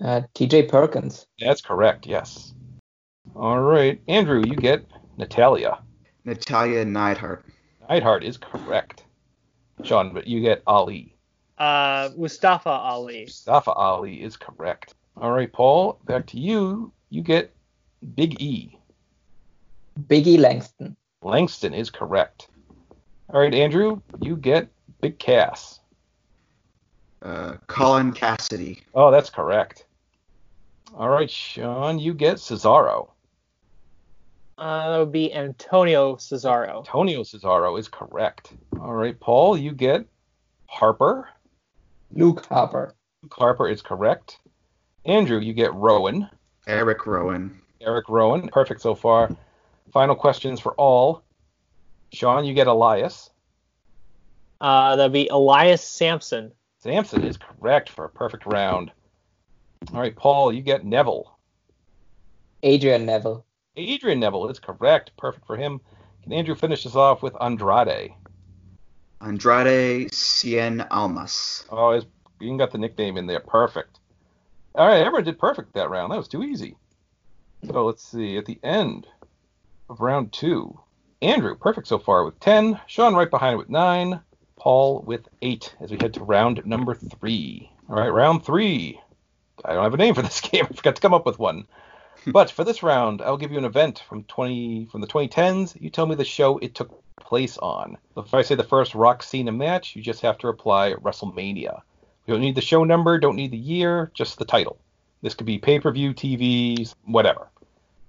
Uh, 0.00 0.22
TJ 0.34 0.68
Perkins. 0.68 1.26
That's 1.40 1.60
correct, 1.60 2.06
yes. 2.06 2.52
All 3.34 3.60
right. 3.60 4.00
Andrew, 4.08 4.42
you 4.46 4.54
get 4.54 4.84
Natalya. 5.16 5.78
Natalya 6.24 6.84
Neidhart. 6.84 7.44
Neidhart 7.88 8.22
is 8.22 8.36
correct. 8.36 9.04
Sean, 9.82 10.12
but 10.12 10.26
you 10.26 10.40
get 10.40 10.62
Ali. 10.66 11.16
Uh, 11.56 12.10
Mustafa 12.16 12.70
Ali. 12.70 13.22
Mustafa 13.22 13.72
Ali 13.72 14.22
is 14.22 14.36
correct. 14.36 14.94
All 15.20 15.32
right, 15.32 15.52
Paul, 15.52 15.98
back 16.04 16.26
to 16.28 16.38
you. 16.38 16.92
You 17.10 17.22
get 17.22 17.52
Big 18.14 18.40
E. 18.40 18.78
Biggie 20.06 20.38
Langston. 20.38 20.96
Langston 21.22 21.74
is 21.74 21.90
correct. 21.90 22.48
All 23.30 23.40
right, 23.40 23.52
Andrew, 23.52 24.00
you 24.20 24.36
get 24.36 24.68
Big 25.00 25.18
Cass. 25.18 25.80
Uh, 27.20 27.54
Colin 27.66 28.12
Cassidy. 28.12 28.82
Oh, 28.94 29.10
that's 29.10 29.28
correct. 29.28 29.86
All 30.94 31.08
right, 31.08 31.28
Sean, 31.28 31.98
you 31.98 32.14
get 32.14 32.36
Cesaro. 32.36 33.08
Uh, 34.56 34.90
that 34.90 34.98
would 34.98 35.12
be 35.12 35.34
Antonio 35.34 36.14
Cesaro. 36.16 36.78
Antonio 36.78 37.22
Cesaro 37.22 37.78
is 37.78 37.88
correct. 37.88 38.52
All 38.80 38.94
right, 38.94 39.18
Paul, 39.18 39.58
you 39.58 39.72
get 39.72 40.06
Harper. 40.66 41.28
Luke 42.12 42.46
Harper. 42.46 42.94
Luke 43.22 43.34
Harper 43.34 43.68
is 43.68 43.82
correct. 43.82 44.38
Andrew, 45.08 45.40
you 45.40 45.54
get 45.54 45.72
Rowan. 45.72 46.28
Eric 46.66 47.06
Rowan. 47.06 47.62
Eric 47.80 48.10
Rowan. 48.10 48.48
Perfect 48.48 48.82
so 48.82 48.94
far. 48.94 49.34
Final 49.90 50.14
questions 50.14 50.60
for 50.60 50.74
all. 50.74 51.22
Sean, 52.12 52.44
you 52.44 52.52
get 52.52 52.66
Elias. 52.66 53.30
Uh, 54.60 54.96
that'd 54.96 55.12
be 55.12 55.28
Elias 55.28 55.82
Samson. 55.82 56.52
Samson 56.80 57.24
is 57.24 57.38
correct 57.38 57.88
for 57.88 58.04
a 58.04 58.10
perfect 58.10 58.44
round. 58.44 58.92
All 59.94 60.00
right, 60.00 60.14
Paul, 60.14 60.52
you 60.52 60.60
get 60.60 60.84
Neville. 60.84 61.38
Adrian 62.62 63.06
Neville. 63.06 63.46
Adrian 63.76 64.20
Neville 64.20 64.50
is 64.50 64.58
correct. 64.58 65.12
Perfect 65.16 65.46
for 65.46 65.56
him. 65.56 65.80
Can 66.22 66.34
Andrew 66.34 66.54
finish 66.54 66.84
us 66.84 66.96
off 66.96 67.22
with 67.22 67.34
Andrade? 67.40 68.12
Andrade 69.22 70.10
Cien 70.10 70.86
Almas. 70.90 71.64
Oh, 71.70 71.92
his, 71.92 72.04
you 72.40 72.48
even 72.48 72.58
got 72.58 72.72
the 72.72 72.78
nickname 72.78 73.16
in 73.16 73.26
there. 73.26 73.40
Perfect. 73.40 73.97
All 74.78 74.86
right, 74.86 75.00
everyone 75.00 75.24
did 75.24 75.40
perfect 75.40 75.74
that 75.74 75.90
round. 75.90 76.12
That 76.12 76.18
was 76.18 76.28
too 76.28 76.44
easy. 76.44 76.76
So 77.66 77.84
let's 77.84 78.04
see. 78.04 78.38
At 78.38 78.46
the 78.46 78.60
end 78.62 79.08
of 79.90 80.00
round 80.00 80.32
two, 80.32 80.78
Andrew, 81.20 81.56
perfect 81.56 81.88
so 81.88 81.98
far 81.98 82.24
with 82.24 82.38
10. 82.38 82.80
Sean 82.86 83.16
right 83.16 83.28
behind 83.28 83.58
with 83.58 83.68
9. 83.68 84.20
Paul 84.56 85.02
with 85.04 85.26
8 85.42 85.74
as 85.80 85.90
we 85.90 85.96
head 86.00 86.14
to 86.14 86.22
round 86.22 86.64
number 86.64 86.94
3. 86.94 87.72
All 87.88 87.96
right, 87.96 88.08
round 88.08 88.44
3. 88.44 89.00
I 89.64 89.72
don't 89.72 89.82
have 89.82 89.94
a 89.94 89.96
name 89.96 90.14
for 90.14 90.22
this 90.22 90.40
game. 90.42 90.68
I 90.70 90.72
forgot 90.72 90.94
to 90.94 91.02
come 91.02 91.14
up 91.14 91.26
with 91.26 91.40
one. 91.40 91.66
but 92.28 92.48
for 92.48 92.62
this 92.62 92.84
round, 92.84 93.20
I'll 93.20 93.36
give 93.36 93.50
you 93.50 93.58
an 93.58 93.64
event 93.64 94.04
from 94.08 94.22
20 94.22 94.90
from 94.92 95.00
the 95.00 95.08
2010s. 95.08 95.76
You 95.80 95.90
tell 95.90 96.06
me 96.06 96.14
the 96.14 96.24
show 96.24 96.58
it 96.58 96.76
took 96.76 97.02
place 97.16 97.58
on. 97.58 97.98
If 98.16 98.32
I 98.32 98.42
say 98.42 98.54
the 98.54 98.62
first 98.62 98.94
Rock 98.94 99.24
Cena 99.24 99.50
match, 99.50 99.96
you 99.96 100.02
just 100.02 100.22
have 100.22 100.38
to 100.38 100.46
reply 100.46 100.94
WrestleMania. 100.94 101.80
You 102.28 102.34
don't 102.34 102.42
need 102.42 102.56
the 102.56 102.60
show 102.60 102.84
number, 102.84 103.18
don't 103.18 103.36
need 103.36 103.52
the 103.52 103.56
year, 103.56 104.10
just 104.12 104.38
the 104.38 104.44
title. 104.44 104.78
This 105.22 105.32
could 105.32 105.46
be 105.46 105.56
pay-per-view, 105.56 106.12
TVs, 106.12 106.94
whatever. 107.06 107.48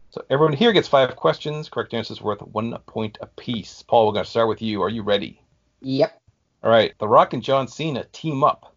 So 0.09 0.25
everyone 0.29 0.51
here 0.51 0.73
gets 0.73 0.89
five 0.89 1.15
questions. 1.15 1.69
Correct 1.69 1.93
answers 1.93 2.21
worth 2.21 2.41
one 2.41 2.77
point 2.85 3.17
apiece. 3.21 3.81
Paul, 3.81 4.07
we're 4.07 4.13
going 4.13 4.25
to 4.25 4.29
start 4.29 4.49
with 4.49 4.61
you. 4.61 4.83
Are 4.83 4.89
you 4.89 5.03
ready? 5.03 5.41
Yep. 5.79 6.21
All 6.61 6.69
right. 6.69 6.93
The 6.99 7.07
Rock 7.07 7.31
and 7.31 7.41
John 7.41 7.69
Cena 7.69 8.03
team 8.11 8.43
up. 8.43 8.75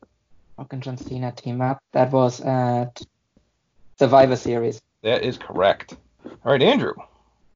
Rock 0.56 0.72
and 0.74 0.82
John 0.82 0.96
Cena 0.96 1.32
team 1.32 1.60
up. 1.60 1.82
That 1.90 2.12
was 2.12 2.40
at 2.40 3.02
Survivor 3.98 4.36
Series. 4.36 4.80
That 5.02 5.24
is 5.24 5.38
correct. 5.38 5.96
All 6.24 6.52
right, 6.52 6.62
Andrew. 6.62 6.94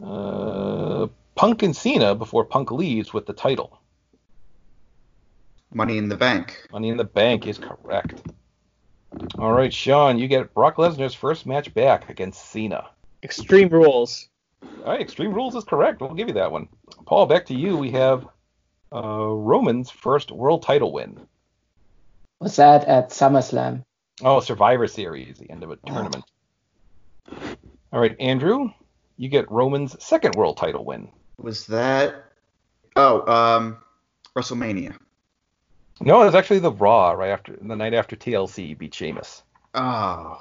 Uh, 0.02 1.06
Punk 1.36 1.62
and 1.62 1.76
Cena 1.76 2.16
before 2.16 2.44
Punk 2.44 2.72
leaves 2.72 3.14
with 3.14 3.26
the 3.26 3.32
title. 3.32 3.78
Money 5.72 5.98
in 5.98 6.08
the 6.08 6.16
Bank. 6.16 6.66
Money 6.72 6.88
in 6.88 6.96
the 6.96 7.04
Bank 7.04 7.46
is 7.46 7.58
correct. 7.58 8.22
All 9.38 9.52
right, 9.52 9.72
Sean, 9.72 10.18
you 10.18 10.28
get 10.28 10.52
Brock 10.54 10.76
Lesnar's 10.76 11.14
first 11.14 11.46
match 11.46 11.72
back 11.74 12.08
against 12.10 12.50
Cena. 12.50 12.90
Extreme 13.22 13.70
Rules. 13.70 14.28
All 14.62 14.92
right, 14.92 15.00
Extreme 15.00 15.32
Rules 15.32 15.54
is 15.54 15.64
correct. 15.64 16.00
We'll 16.00 16.14
give 16.14 16.28
you 16.28 16.34
that 16.34 16.52
one. 16.52 16.68
Paul, 17.06 17.26
back 17.26 17.46
to 17.46 17.54
you. 17.54 17.76
We 17.76 17.90
have 17.92 18.26
uh, 18.92 19.00
Roman's 19.02 19.90
first 19.90 20.30
world 20.30 20.62
title 20.62 20.92
win. 20.92 21.26
Was 22.40 22.56
that 22.56 22.84
at 22.84 23.10
SummerSlam? 23.10 23.84
Oh, 24.22 24.40
Survivor 24.40 24.86
Series, 24.86 25.38
the 25.38 25.50
end 25.50 25.62
of 25.62 25.70
a 25.70 25.76
tournament. 25.86 26.24
All 27.92 28.00
right, 28.00 28.16
Andrew, 28.20 28.70
you 29.16 29.28
get 29.28 29.50
Roman's 29.50 30.02
second 30.04 30.34
world 30.34 30.56
title 30.56 30.84
win. 30.84 31.08
Was 31.38 31.66
that? 31.66 32.24
Oh, 32.94 33.26
um, 33.30 33.78
WrestleMania. 34.34 34.96
No, 36.00 36.22
it 36.22 36.26
was 36.26 36.34
actually 36.34 36.58
the 36.58 36.72
Raw 36.72 37.12
right 37.12 37.30
after 37.30 37.56
the 37.60 37.76
night 37.76 37.94
after 37.94 38.16
TLC 38.16 38.76
beat 38.76 38.94
Sheamus. 38.94 39.42
Oh. 39.74 40.40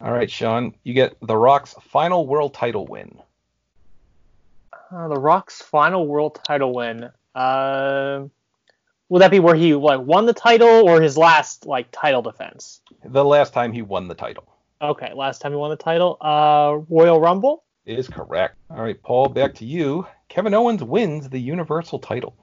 All 0.00 0.12
right, 0.12 0.30
Sean, 0.30 0.74
you 0.84 0.94
get 0.94 1.16
The 1.22 1.36
Rock's 1.36 1.74
final 1.80 2.26
world 2.26 2.54
title 2.54 2.86
win. 2.86 3.18
Uh, 4.90 5.08
the 5.08 5.18
Rock's 5.18 5.60
final 5.62 6.06
world 6.06 6.38
title 6.44 6.72
win. 6.74 7.10
Uh, 7.34 8.24
will 9.08 9.18
that 9.20 9.30
be 9.30 9.40
where 9.40 9.54
he 9.54 9.74
like 9.74 10.00
won 10.00 10.26
the 10.26 10.32
title 10.32 10.88
or 10.88 11.00
his 11.00 11.16
last 11.16 11.66
like 11.66 11.88
title 11.90 12.22
defense? 12.22 12.80
The 13.04 13.24
last 13.24 13.52
time 13.52 13.72
he 13.72 13.82
won 13.82 14.06
the 14.08 14.14
title. 14.14 14.44
Okay, 14.80 15.12
last 15.14 15.40
time 15.40 15.52
he 15.52 15.56
won 15.56 15.70
the 15.70 15.76
title. 15.76 16.18
Uh, 16.20 16.78
Royal 16.88 17.20
Rumble. 17.20 17.64
Is 17.86 18.08
correct. 18.08 18.56
All 18.70 18.82
right, 18.82 19.00
Paul, 19.02 19.28
back 19.28 19.54
to 19.54 19.64
you. 19.64 20.06
Kevin 20.28 20.54
Owens 20.54 20.82
wins 20.82 21.28
the 21.28 21.38
Universal 21.40 22.00
title. 22.00 22.36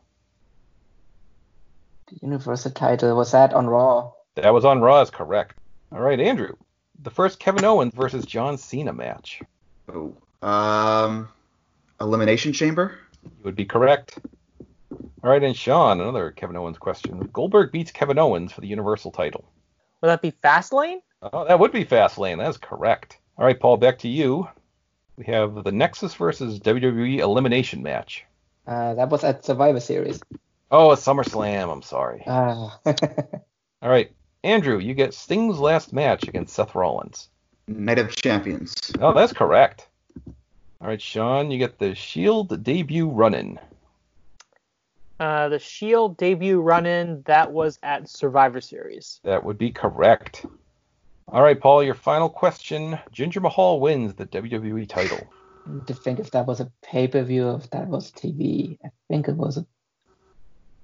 The 2.13 2.27
Universal 2.27 2.71
title 2.71 3.15
was 3.17 3.31
that 3.31 3.53
on 3.53 3.67
Raw? 3.67 4.11
That 4.35 4.53
was 4.53 4.65
on 4.65 4.81
Raw, 4.81 5.01
is 5.01 5.09
correct. 5.09 5.57
All 5.91 5.99
right, 5.99 6.19
Andrew. 6.19 6.55
The 7.01 7.09
first 7.09 7.39
Kevin 7.39 7.65
Owens 7.65 7.93
versus 7.95 8.25
John 8.25 8.57
Cena 8.57 8.93
match. 8.93 9.41
Oh. 9.91 10.15
Um, 10.47 11.29
Elimination 11.99 12.53
Chamber. 12.53 12.99
You 13.23 13.31
would 13.45 13.55
be 13.55 13.65
correct. 13.65 14.19
All 14.91 15.29
right, 15.29 15.41
and 15.41 15.55
Sean, 15.55 16.01
another 16.01 16.31
Kevin 16.31 16.55
Owens 16.55 16.77
question. 16.77 17.17
Goldberg 17.33 17.71
beats 17.71 17.91
Kevin 17.91 18.19
Owens 18.19 18.51
for 18.51 18.61
the 18.61 18.67
Universal 18.67 19.11
title. 19.11 19.45
Would 20.01 20.09
that 20.09 20.21
be 20.21 20.31
Fastlane? 20.31 21.01
Oh, 21.21 21.45
that 21.45 21.57
would 21.57 21.71
be 21.71 21.85
Fastlane. 21.85 22.37
That 22.37 22.49
is 22.49 22.57
correct. 22.57 23.17
All 23.37 23.45
right, 23.45 23.59
Paul, 23.59 23.77
back 23.77 23.99
to 23.99 24.07
you. 24.07 24.47
We 25.17 25.25
have 25.25 25.63
the 25.63 25.71
Nexus 25.71 26.13
versus 26.13 26.59
WWE 26.59 27.19
Elimination 27.19 27.81
match. 27.81 28.25
Uh, 28.67 28.93
that 28.93 29.09
was 29.09 29.23
at 29.23 29.45
Survivor 29.45 29.79
Series. 29.79 30.21
Oh, 30.73 30.91
it's 30.91 31.05
SummerSlam. 31.05 31.71
I'm 31.71 31.83
sorry. 31.83 32.23
Uh, 32.25 32.69
All 33.83 33.89
right, 33.91 34.11
Andrew, 34.43 34.79
you 34.79 34.95
get 34.95 35.13
Sting's 35.13 35.59
last 35.59 35.93
match 35.93 36.27
against 36.27 36.55
Seth 36.55 36.73
Rollins. 36.73 37.29
Night 37.67 37.99
of 37.99 38.15
Champions. 38.15 38.73
Oh, 38.99 39.13
that's 39.13 39.33
correct. 39.33 39.87
All 40.81 40.87
right, 40.87 40.99
Sean, 40.99 41.51
you 41.51 41.59
get 41.59 41.77
the 41.77 41.93
Shield 41.93 42.63
debut 42.63 43.07
run-in. 43.07 43.59
Uh, 45.19 45.47
the 45.49 45.59
Shield 45.59 46.17
debut 46.17 46.59
run-in 46.59 47.21
that 47.27 47.51
was 47.51 47.77
at 47.83 48.09
Survivor 48.09 48.59
Series. 48.59 49.19
That 49.23 49.43
would 49.43 49.59
be 49.59 49.69
correct. 49.69 50.43
All 51.27 51.43
right, 51.43 51.59
Paul, 51.59 51.83
your 51.83 51.93
final 51.93 52.29
question. 52.29 52.97
Jinder 53.13 53.43
Mahal 53.43 53.79
wins 53.79 54.15
the 54.15 54.25
WWE 54.25 54.89
title. 54.89 55.19
to 55.85 55.93
think 55.93 56.19
if 56.19 56.31
that 56.31 56.47
was 56.47 56.59
a 56.59 56.71
pay-per-view, 56.81 57.51
if 57.51 57.69
that 57.69 57.87
was 57.87 58.11
TV. 58.11 58.79
I 58.83 58.89
think 59.07 59.27
it 59.27 59.35
was 59.35 59.57
a 59.57 59.65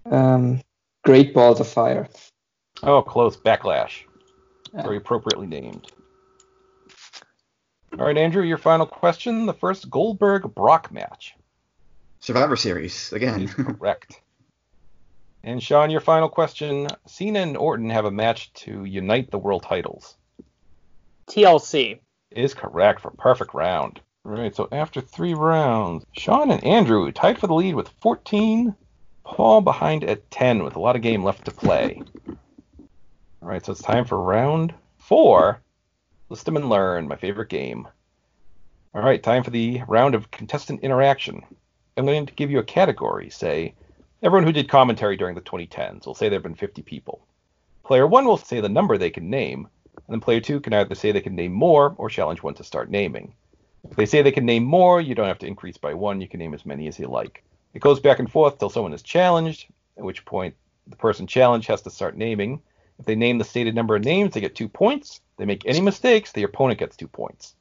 um, 0.05 0.61
Great 1.03 1.33
Balls 1.33 1.59
of 1.59 1.67
Fire. 1.67 2.07
Oh, 2.83 3.01
close. 3.01 3.37
Backlash. 3.37 4.03
Yeah. 4.73 4.83
Very 4.83 4.97
appropriately 4.97 5.47
named. 5.47 5.91
All 7.97 8.05
right, 8.05 8.17
Andrew, 8.17 8.43
your 8.43 8.57
final 8.57 8.85
question. 8.85 9.45
The 9.45 9.53
first 9.53 9.89
Goldberg 9.89 10.53
Brock 10.53 10.91
match 10.91 11.33
Survivor 12.19 12.55
Series 12.55 13.11
again. 13.13 13.47
correct. 13.47 14.21
and 15.43 15.61
Sean, 15.61 15.89
your 15.89 16.01
final 16.01 16.29
question. 16.29 16.87
Cena 17.07 17.39
and 17.39 17.57
Orton 17.57 17.89
have 17.89 18.05
a 18.05 18.11
match 18.11 18.53
to 18.53 18.85
unite 18.85 19.31
the 19.31 19.39
world 19.39 19.63
titles. 19.63 20.15
TLC. 21.27 21.99
Is 22.31 22.53
correct 22.53 23.01
for 23.01 23.11
perfect 23.11 23.53
round. 23.53 24.01
All 24.25 24.33
right, 24.33 24.55
so 24.55 24.67
after 24.71 25.01
three 25.01 25.33
rounds, 25.33 26.05
Sean 26.15 26.51
and 26.51 26.63
Andrew 26.63 27.11
tied 27.11 27.39
for 27.39 27.47
the 27.47 27.53
lead 27.55 27.73
with 27.73 27.89
14. 28.01 28.75
Paul 29.29 29.61
behind 29.61 30.03
at 30.03 30.29
10 30.31 30.63
with 30.63 30.75
a 30.75 30.79
lot 30.79 30.95
of 30.95 31.03
game 31.03 31.23
left 31.23 31.45
to 31.45 31.51
play. 31.51 32.01
All 32.27 33.47
right, 33.47 33.63
so 33.63 33.71
it's 33.71 33.81
time 33.81 34.03
for 34.03 34.19
round 34.19 34.73
four. 34.97 35.61
List 36.29 36.45
them 36.45 36.57
and 36.57 36.67
learn, 36.67 37.07
my 37.07 37.15
favorite 37.15 37.49
game. 37.49 37.87
All 38.93 39.03
right, 39.03 39.21
time 39.21 39.43
for 39.43 39.51
the 39.51 39.81
round 39.87 40.15
of 40.15 40.31
contestant 40.31 40.81
interaction. 40.81 41.43
I'm 41.95 42.05
going 42.05 42.25
to 42.25 42.33
give 42.33 42.49
you 42.49 42.57
a 42.57 42.63
category. 42.63 43.29
Say, 43.29 43.75
everyone 44.23 44.45
who 44.45 44.51
did 44.51 44.67
commentary 44.67 45.15
during 45.15 45.35
the 45.35 45.41
2010s. 45.41 46.05
We'll 46.05 46.15
say 46.15 46.27
there 46.27 46.37
have 46.37 46.43
been 46.43 46.55
50 46.55 46.81
people. 46.81 47.25
Player 47.83 48.07
one 48.07 48.25
will 48.25 48.37
say 48.37 48.61
the 48.61 48.67
number 48.67 48.97
they 48.97 49.11
can 49.11 49.29
name, 49.29 49.67
and 49.95 50.05
then 50.09 50.21
player 50.21 50.41
two 50.41 50.59
can 50.59 50.73
either 50.73 50.95
say 50.95 51.11
they 51.11 51.21
can 51.21 51.35
name 51.35 51.53
more 51.53 51.93
or 51.97 52.09
challenge 52.09 52.41
one 52.41 52.55
to 52.55 52.63
start 52.63 52.89
naming. 52.89 53.33
If 53.89 53.95
they 53.95 54.07
say 54.07 54.23
they 54.23 54.31
can 54.31 54.45
name 54.45 54.63
more, 54.63 54.99
you 54.99 55.13
don't 55.13 55.27
have 55.27 55.39
to 55.39 55.47
increase 55.47 55.77
by 55.77 55.93
one. 55.93 56.19
You 56.19 56.27
can 56.27 56.39
name 56.39 56.55
as 56.55 56.65
many 56.65 56.87
as 56.87 56.97
you 56.97 57.07
like. 57.07 57.43
It 57.73 57.81
goes 57.81 57.99
back 57.99 58.19
and 58.19 58.31
forth 58.31 58.57
till 58.57 58.69
someone 58.69 58.93
is 58.93 59.03
challenged, 59.03 59.67
at 59.97 60.03
which 60.03 60.25
point 60.25 60.55
the 60.87 60.95
person 60.95 61.27
challenged 61.27 61.67
has 61.67 61.81
to 61.83 61.91
start 61.91 62.17
naming. 62.17 62.61
If 62.97 63.05
they 63.05 63.15
name 63.15 63.37
the 63.37 63.43
stated 63.43 63.75
number 63.75 63.95
of 63.95 64.03
names, 64.03 64.33
they 64.33 64.41
get 64.41 64.55
two 64.55 64.67
points. 64.67 65.21
If 65.31 65.37
they 65.37 65.45
make 65.45 65.65
any 65.65 65.81
mistakes, 65.81 66.31
the 66.31 66.43
opponent 66.43 66.79
gets 66.79 66.97
two 66.97 67.07
points. 67.07 67.55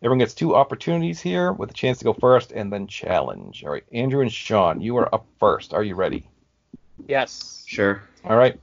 Everyone 0.00 0.18
gets 0.18 0.34
two 0.34 0.54
opportunities 0.54 1.20
here 1.20 1.52
with 1.52 1.70
a 1.70 1.74
chance 1.74 1.98
to 1.98 2.04
go 2.04 2.12
first 2.12 2.52
and 2.52 2.72
then 2.72 2.86
challenge. 2.86 3.64
All 3.64 3.70
right, 3.70 3.84
Andrew 3.92 4.20
and 4.20 4.32
Sean, 4.32 4.80
you 4.80 4.96
are 4.96 5.12
up 5.12 5.26
first. 5.40 5.74
Are 5.74 5.82
you 5.82 5.96
ready? 5.96 6.28
Yes. 7.08 7.64
Sure. 7.66 8.02
All 8.24 8.36
right. 8.36 8.58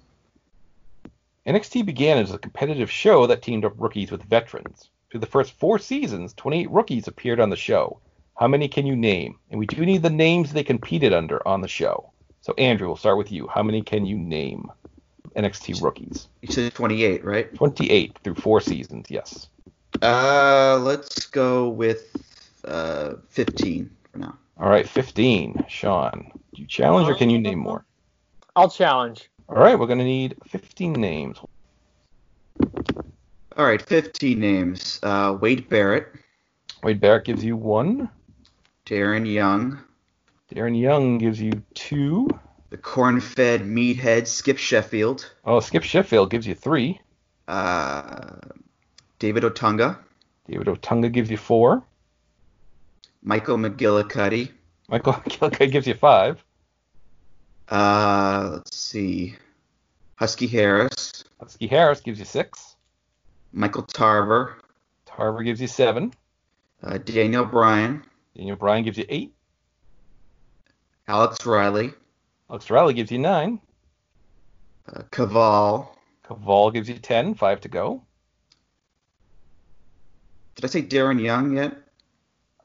NXT 1.46 1.86
began 1.86 2.18
as 2.18 2.32
a 2.32 2.40
competitive 2.40 2.90
show 2.90 3.28
that 3.28 3.42
teamed 3.42 3.66
up 3.66 3.74
rookies 3.78 4.12
with 4.12 4.24
veterans. 4.24 4.90
Through 5.12 5.20
the 5.20 5.28
first 5.28 5.52
four 5.60 5.78
seasons, 5.78 6.34
28 6.34 6.72
rookies 6.72 7.08
appeared 7.08 7.40
on 7.40 7.50
the 7.50 7.56
show. 7.56 8.00
How 8.38 8.48
many 8.48 8.68
can 8.68 8.86
you 8.86 8.96
name? 8.96 9.39
And 9.50 9.60
we 9.60 9.65
do 9.65 9.86
need 9.86 10.04
the 10.04 10.10
names 10.10 10.51
they 10.51 10.63
competed 10.63 11.13
under 11.13 11.46
on 11.48 11.62
the 11.62 11.68
show. 11.68 12.12
So, 12.42 12.54
Andrew, 12.58 12.88
we'll 12.88 12.98
start 12.98 13.18
with 13.18 13.32
you. 13.32 13.48
How 13.48 13.63
many 13.63 13.82
can 13.82 14.06
you 14.06 14.18
name 14.18 14.70
NXT 15.36 15.82
rookies? 15.82 16.27
You 16.42 16.51
said 16.51 16.74
28, 16.74 17.24
right? 17.24 17.54
28 17.56 18.20
through 18.24 18.36
four 18.36 18.62
seasons, 18.62 19.08
yes. 19.10 19.48
Uh, 20.01 20.77
let's 20.82 21.25
go 21.27 21.70
with 21.70 22.15
uh 22.65 23.13
15 23.30 23.89
for 24.12 24.18
now. 24.18 24.38
All 24.58 24.70
right, 24.70 24.88
15. 24.88 25.65
Sean, 25.70 26.32
do 26.54 26.62
you 26.62 26.68
challenge 26.68 27.08
or 27.10 27.15
can 27.15 27.30
you 27.30 27.39
name 27.39 27.60
more? 27.60 27.86
I'll 28.56 28.70
challenge. 28.70 29.30
All 29.48 29.58
right, 29.58 29.77
we're 29.77 29.88
going 29.88 30.00
to 30.00 30.06
need 30.06 30.36
15 30.48 30.94
names. 30.94 31.38
All 33.58 33.65
right, 33.65 33.82
15 33.82 34.39
names. 34.39 35.00
Uh, 35.04 35.38
Wade 35.39 35.70
Barrett, 35.70 36.08
Wade 36.84 37.00
Barrett 37.00 37.25
gives 37.25 37.44
you 37.44 37.56
one. 37.56 38.10
Darren 38.86 39.32
Young, 39.32 39.80
Darren 40.54 40.80
Young 40.80 41.18
gives 41.18 41.42
you 41.42 41.63
two. 41.74 42.27
the 42.70 42.77
corn-fed 42.77 43.62
meathead 43.62 44.27
Skip 44.27 44.58
Sheffield, 44.58 45.32
Oh, 45.44 45.60
Skip 45.60 45.84
Sheffield 45.84 46.30
gives 46.30 46.46
you 46.48 46.56
three. 46.56 47.00
uh, 47.48 48.36
David 49.20 49.44
Otunga, 49.44 49.98
David 50.48 50.68
Otunga 50.68 51.12
gives 51.12 51.32
you 51.32 51.38
four. 51.38 51.84
Michael 53.24 53.58
McGillicutty. 53.58 54.51
Michael 54.88 55.13
Kilkay 55.13 55.72
gives 55.72 55.88
you 55.88 55.96
five. 55.96 56.44
Uh, 57.70 58.50
let's 58.54 58.75
see, 58.77 59.36
Husky 60.15 60.46
Harris, 60.46 61.24
Husky 61.39 61.65
Harris 61.68 62.01
gives 62.01 62.20
you 62.20 62.25
six. 62.25 62.75
Michael 63.51 63.82
Tarver, 63.84 64.58
Tarver 65.08 65.42
gives 65.44 65.60
you 65.60 65.68
seven. 65.68 66.13
uh, 66.84 67.00
Daniel 67.00 67.46
Bryan, 67.46 68.04
Daniel 68.36 68.56
Bryan 68.56 68.84
gives 68.84 68.98
you 68.98 69.06
eight. 69.10 69.34
Alex 71.08 71.46
Riley, 71.46 71.94
Alex 72.50 72.70
Riley 72.70 72.94
gives 72.94 73.12
you 73.12 73.20
nine. 73.20 73.60
uh, 74.94 75.04
Kaval. 75.12 75.88
Kaval 76.27 76.74
gives 76.74 76.89
you 76.89 76.96
ten. 76.96 77.34
Five 77.36 77.62
to 77.62 77.70
go. 77.70 78.04
Did 80.56 80.65
I 80.65 80.68
say 80.68 80.82
Darren 80.82 81.22
Young 81.22 81.56
yet? 81.56 81.74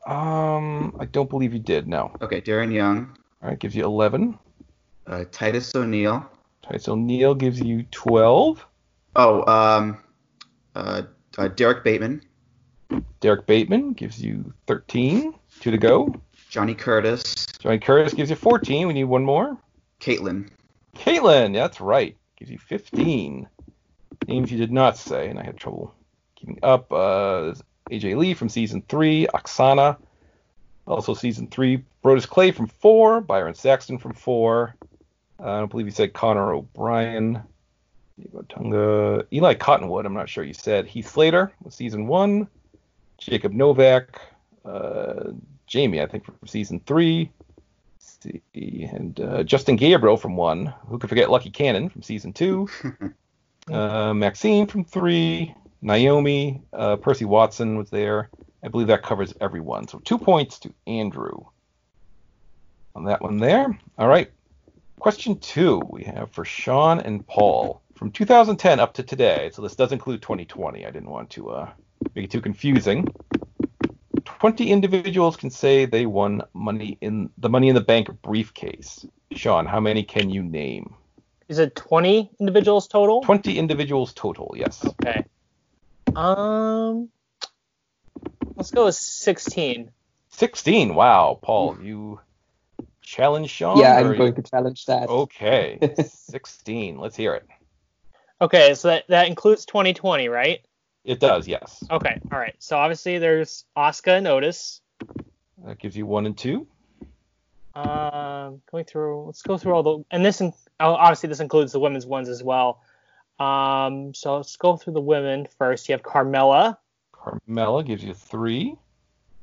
Um, 0.07 0.97
I 0.99 1.05
don't 1.05 1.29
believe 1.29 1.53
you 1.53 1.59
did. 1.59 1.87
No. 1.87 2.13
Okay, 2.23 2.41
Darren 2.41 2.73
Young, 2.73 3.17
All 3.43 3.51
right, 3.51 3.59
gives 3.59 3.75
you 3.77 3.85
eleven. 3.85 4.39
uh, 5.07 5.25
Titus 5.31 5.75
O'Neil. 5.75 6.25
Titus 6.63 6.89
O'Neil 6.89 7.35
gives 7.35 7.61
you 7.61 7.83
twelve. 7.91 8.65
Oh, 9.17 9.45
um, 9.53 9.99
uh, 10.75 11.03
uh, 11.37 11.49
Derek 11.49 11.85
Bateman, 11.85 12.23
Derek 13.21 13.47
Bateman 13.47 13.93
gives 13.93 14.23
you 14.23 14.55
thirteen. 14.67 15.35
Two 15.61 15.71
to 15.71 15.79
go. 15.79 16.15
Johnny 16.49 16.75
Curtis, 16.75 17.47
Johnny 17.59 17.79
Curtis 17.79 18.15
gives 18.15 18.31
you 18.31 18.37
fourteen. 18.37 18.89
We 18.89 18.95
need 18.95 19.05
one 19.05 19.25
more. 19.25 19.57
Kaitlyn. 20.01 20.49
Kaitlyn, 20.97 21.55
that's 21.55 21.81
right. 21.81 22.17
Gives 22.37 22.51
you 22.51 22.59
15. 22.59 23.47
Names 24.27 24.51
you 24.51 24.59
did 24.59 24.73
not 24.73 24.97
say, 24.97 25.29
and 25.29 25.39
I 25.39 25.45
had 25.45 25.57
trouble 25.57 25.95
keeping 26.35 26.59
up. 26.63 26.91
Uh, 26.93 27.55
AJ 27.91 28.17
Lee 28.17 28.35
from 28.35 28.49
season 28.49 28.83
three, 28.89 29.27
Aksana, 29.35 29.97
also 30.87 31.15
season 31.15 31.49
three, 31.49 31.85
Brodus 32.05 32.27
Clay 32.27 32.51
from 32.51 32.67
four, 32.67 33.21
Byron 33.21 33.55
Saxton 33.55 33.99
from 33.99 34.15
four. 34.15 34.77
Uh, 35.39 35.51
I 35.51 35.59
don't 35.59 35.71
believe 35.71 35.87
you 35.87 35.93
said 35.93 36.13
Connor 36.13 36.53
O'Brien. 36.53 37.43
Diego 38.17 38.45
Tunga, 38.49 39.25
Eli 39.33 39.55
Cottonwood, 39.55 40.07
I'm 40.07 40.15
not 40.15 40.29
sure 40.29 40.45
you 40.45 40.55
said. 40.55 40.87
Heath 40.87 41.11
Slater 41.11 41.53
was 41.63 41.75
season 41.75 42.07
one. 42.07 42.49
Jacob 43.19 43.53
Novak, 43.53 44.21
uh, 44.65 45.33
Jamie, 45.67 46.01
I 46.01 46.07
think, 46.07 46.25
from 46.25 46.37
season 46.47 46.81
three 46.85 47.31
see, 48.23 48.43
and 48.93 49.19
uh, 49.21 49.43
Justin 49.43 49.77
Gabriel 49.77 50.17
from 50.17 50.37
one. 50.37 50.73
Who 50.89 50.99
could 50.99 51.11
forget 51.11 51.31
Lucky 51.31 51.51
Cannon 51.51 51.89
from 51.89 52.03
season 52.03 52.33
two? 52.33 52.69
uh, 53.73 54.15
Maxine 54.15 54.67
from 54.67 54.85
three. 54.85 55.55
Naomi, 55.83 56.61
uh, 56.75 56.97
Percy 56.97 57.25
Watson 57.25 57.79
was 57.79 57.89
there. 57.89 58.29
I 58.63 58.69
believe 58.69 58.89
that 58.89 59.03
covers 59.03 59.33
everyone. 59.41 59.89
So 59.89 59.99
two 59.99 60.19
points 60.19 60.59
to 60.61 60.75
Andrew 60.87 61.47
on 62.95 63.05
that 63.05 63.23
one 63.23 63.39
there. 63.39 63.79
All 63.97 64.09
right. 64.09 64.31
Question 64.99 65.39
two 65.39 65.81
we 65.89 66.05
have 66.05 66.31
for 66.33 66.45
Sean 66.45 67.01
and 67.01 67.27
Paul 67.27 67.81
from 67.95 68.11
2010 68.11 68.79
up 68.79 68.93
to 68.95 69.03
today. 69.03 69.51
So 69.55 69.63
this 69.63 69.75
does 69.75 69.93
include 69.93 70.21
2020. 70.21 70.85
I 70.85 70.91
didn't 70.91 71.09
want 71.09 71.31
to 71.31 71.49
uh, 71.49 71.71
make 72.15 72.27
it 72.27 72.31
too 72.31 72.43
confusing. 72.43 73.09
20 74.41 74.71
individuals 74.71 75.37
can 75.37 75.51
say 75.51 75.85
they 75.85 76.07
won 76.07 76.43
money 76.55 76.97
in 77.03 77.31
the 77.37 77.49
money 77.51 77.69
in 77.69 77.75
the 77.75 77.81
bank 77.81 78.09
briefcase. 78.23 79.05
Sean, 79.33 79.67
how 79.67 79.81
many 79.81 80.03
can 80.03 80.31
you 80.31 80.43
name? 80.43 80.95
Is 81.49 81.59
it 81.59 81.77
20 81.77 82.31
individuals 82.41 82.89
total? 82.89 83.21
20 83.23 83.59
individuals 83.59 84.15
total, 84.15 84.55
yes. 84.57 84.85
Okay. 84.87 85.25
Um, 86.17 87.11
let's 88.57 88.71
go 88.71 88.87
with 88.87 88.95
16. 88.95 89.91
16. 90.31 90.95
Wow, 90.95 91.39
Paul, 91.43 91.77
you 91.83 92.21
challenge 93.03 93.51
Sean? 93.51 93.79
yeah, 93.79 93.97
I'm 93.99 94.13
you- 94.13 94.17
going 94.19 94.35
to 94.35 94.43
challenge 94.43 94.87
that. 94.87 95.09
Okay, 95.09 95.79
16. 96.07 96.99
Let's 96.99 97.17
hear 97.17 97.35
it. 97.35 97.47
Okay, 98.41 98.73
so 98.75 98.89
that, 98.89 99.05
that 99.09 99.27
includes 99.27 99.67
2020, 99.67 100.29
right? 100.29 100.61
It 101.05 101.21
does, 101.21 101.49
yes. 101.49 101.83
Okay, 101.91 102.21
all 102.31 102.39
right. 102.39 102.55
So 102.59 102.77
obviously 102.77 103.19
there's 103.19 103.65
Asuka 103.77 104.19
and 104.19 104.27
Otis. 104.27 104.81
That 105.65 105.79
gives 105.79 105.97
you 105.97 106.07
one 106.07 106.27
and 106.27 106.37
two. 106.37 106.67
Um, 107.75 108.61
going 108.71 108.85
through, 108.85 109.27
let's 109.27 109.43
go 109.43 109.57
through 109.57 109.75
all 109.75 109.83
the, 109.83 110.05
and 110.11 110.25
this, 110.25 110.41
in, 110.41 110.53
oh, 110.81 110.93
obviously 110.93 111.29
this 111.29 111.41
includes 111.41 111.73
the 111.73 111.81
women's 111.81 112.07
ones 112.07 112.29
as 112.29 112.43
well. 112.43 112.83
Um, 113.39 114.13
so 114.13 114.37
let's 114.37 114.57
go 114.57 114.77
through 114.77 114.93
the 114.93 115.01
women 115.01 115.47
first. 115.59 115.89
You 115.89 115.95
have 115.95 116.03
Carmella. 116.03 116.77
Carmella 117.15 117.87
gives 117.87 118.05
you 118.05 118.13
three. 118.13 118.77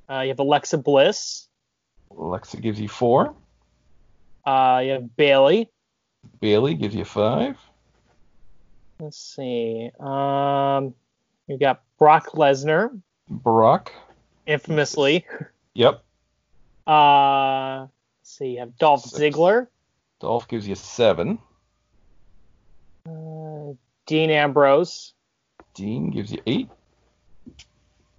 Uh, 0.10 0.22
you 0.22 0.30
have 0.30 0.40
Alexa 0.40 0.78
Bliss. 0.78 1.48
Alexa 2.12 2.58
gives 2.58 2.80
you 2.80 2.88
four. 2.88 3.36
Uh, 4.46 4.82
you 4.84 4.92
have 4.92 5.16
Bayley. 5.16 5.70
Bayley 6.40 6.76
gives 6.76 6.96
you 6.96 7.06
five. 7.06 7.58
Let's 9.00 9.18
see. 9.18 9.92
Um, 10.00 10.94
you 11.48 11.58
got 11.58 11.82
Brock 11.98 12.32
Lesnar, 12.34 13.00
Brock. 13.30 13.92
infamously. 14.46 15.26
Yep. 15.74 16.04
Uh, 16.86 17.82
let's 17.82 17.90
see. 18.24 18.48
You 18.54 18.60
have 18.60 18.78
Dolph 18.78 19.02
Six. 19.04 19.36
Ziggler, 19.36 19.68
Dolph 20.20 20.48
gives 20.48 20.68
you 20.68 20.76
seven. 20.76 21.40
uh, 23.08 23.74
Dean 24.06 24.30
Ambrose, 24.30 25.14
Dean 25.74 26.10
gives 26.12 26.32
you 26.32 26.42
eight. 26.48 26.70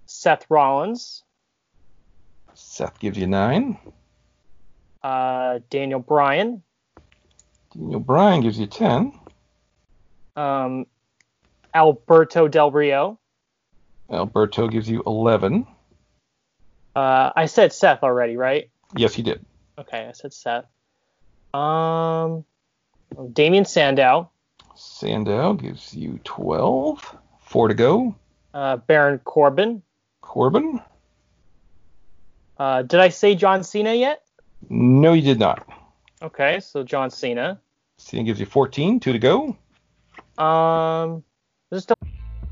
Seth 0.05 0.45
Rollins, 0.49 1.23
Seth 2.53 2.99
gives 2.99 3.17
you 3.17 3.27
nine. 3.27 3.77
uh, 5.03 5.59
Daniel 5.69 5.99
Bryan, 5.99 6.61
Daniel 7.73 7.99
Bryan 7.99 8.41
gives 8.41 8.59
you 8.59 8.67
ten. 8.67 9.13
um, 10.35 10.85
Alberto 11.73 12.47
Del 12.47 12.71
Rio. 12.71 13.19
Alberto 14.11 14.67
gives 14.67 14.89
you 14.89 15.03
eleven. 15.05 15.67
Uh, 16.95 17.31
I 17.35 17.45
said 17.45 17.71
Seth 17.73 18.03
already, 18.03 18.35
right? 18.37 18.69
Yes, 18.95 19.13
he 19.13 19.21
did. 19.21 19.45
Okay, 19.77 20.07
I 20.07 20.11
said 20.13 20.33
Seth. 20.33 20.65
Um, 21.53 22.43
Damian 23.33 23.65
Sandow, 23.65 24.29
Sandow 24.75 25.53
gives 25.53 25.93
you 25.93 26.19
twelve. 26.23 27.15
Four 27.39 27.67
to 27.69 27.73
go. 27.73 28.15
uh, 28.53 28.77
Baron 28.77 29.19
Corbin. 29.19 29.81
Corbin. 30.21 30.79
Uh, 32.57 32.81
did 32.83 32.99
I 32.99 33.09
say 33.09 33.33
John 33.35 33.63
Cena 33.63 33.93
yet? 33.93 34.23
No, 34.69 35.13
you 35.13 35.21
did 35.21 35.39
not. 35.39 35.67
Okay, 36.21 36.59
so 36.59 36.83
John 36.83 37.09
Cena. 37.09 37.59
Cena 37.97 38.23
gives 38.23 38.39
you 38.39 38.45
fourteen. 38.45 38.99
Two 38.99 39.13
to 39.13 39.19
go. 39.19 39.55
Um, 40.43 41.23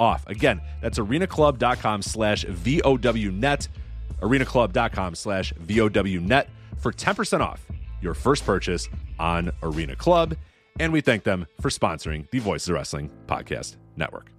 off. 0.00 0.26
Again, 0.26 0.60
that's 0.80 0.98
arenaclub.com 0.98 2.02
slash 2.02 2.44
VOWnet, 2.46 3.68
arenaclub.com 4.20 5.14
slash 5.14 5.52
VOWnet 5.52 6.46
for 6.78 6.92
10% 6.92 7.40
off 7.40 7.64
your 8.00 8.14
first 8.14 8.44
purchase 8.44 8.88
on 9.18 9.52
Arena 9.62 9.94
Club. 9.94 10.34
And 10.78 10.92
we 10.92 11.00
thank 11.02 11.24
them 11.24 11.46
for 11.60 11.68
sponsoring 11.68 12.28
the 12.30 12.38
Voices 12.38 12.68
of 12.70 12.74
Wrestling 12.74 13.10
Podcast 13.26 13.76
Network. 13.96 14.32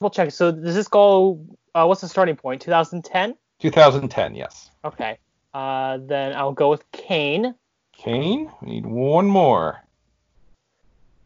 We'll 0.00 0.10
check. 0.10 0.32
So 0.32 0.50
does 0.50 0.74
this 0.74 0.88
go? 0.88 1.46
Uh, 1.74 1.86
what's 1.86 2.00
the 2.00 2.08
starting 2.08 2.34
point? 2.36 2.60
2010. 2.60 3.36
2010, 3.60 4.34
yes. 4.34 4.70
Okay. 4.84 5.18
Uh, 5.52 5.98
then 6.02 6.34
I'll 6.34 6.52
go 6.52 6.68
with 6.68 6.84
Kane. 6.90 7.54
Kane, 7.96 8.50
we 8.60 8.70
need 8.72 8.86
one 8.86 9.26
more. 9.26 9.83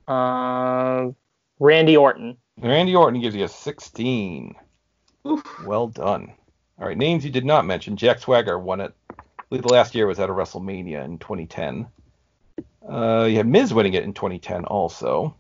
Uh, 0.09 1.13
Randy 1.61 1.97
Orton. 1.97 2.37
Randy 2.61 2.97
Orton 2.97 3.21
gives 3.21 3.37
you 3.37 3.45
a 3.45 3.49
16. 3.49 4.55
Oof. 5.27 5.45
Well 5.65 5.89
done. 5.89 6.33
All 6.79 6.87
right, 6.87 6.97
names 6.97 7.25
you 7.25 7.31
did 7.31 7.45
not 7.45 7.67
mention. 7.67 7.97
Jack 7.97 8.21
Swagger 8.21 8.59
won 8.59 8.81
it. 8.81 8.95
I 9.11 9.43
believe 9.49 9.63
the 9.63 9.73
last 9.73 9.95
year 9.95 10.07
was 10.07 10.19
at 10.19 10.31
a 10.31 10.33
WrestleMania 10.33 11.05
in 11.05 11.19
2010. 11.19 11.87
Uh, 12.89 13.27
you 13.29 13.37
had 13.37 13.47
Miz 13.47 13.75
winning 13.75 13.95
it 13.95 14.05
in 14.05 14.15
2010 14.15 14.65
also. 14.65 15.35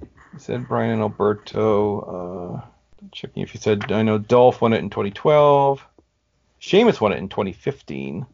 You 0.00 0.38
said 0.38 0.68
Bryan 0.68 0.92
and 0.92 1.02
Alberto. 1.02 2.62
Uh, 2.62 2.66
checking 3.12 3.42
if 3.42 3.54
you 3.54 3.60
said 3.60 3.92
I 3.92 4.02
know 4.02 4.18
Dolph 4.18 4.60
won 4.60 4.72
it 4.72 4.78
in 4.78 4.90
2012. 4.90 5.84
Sheamus 6.58 7.00
won 7.00 7.12
it 7.12 7.18
in 7.18 7.28
2015. 7.28 8.26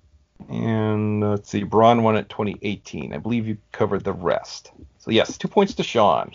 And 0.49 1.23
uh, 1.23 1.31
let's 1.31 1.51
see, 1.51 1.63
Braun 1.63 2.03
won 2.03 2.17
it 2.17 2.29
2018. 2.29 3.13
I 3.13 3.19
believe 3.19 3.47
you 3.47 3.59
covered 3.73 4.05
the 4.05 4.13
rest. 4.13 4.73
So 4.99 5.11
yes, 5.11 5.39
two 5.39 5.49
points 5.49 5.75
to 5.75 5.83
Sean. 5.83 6.33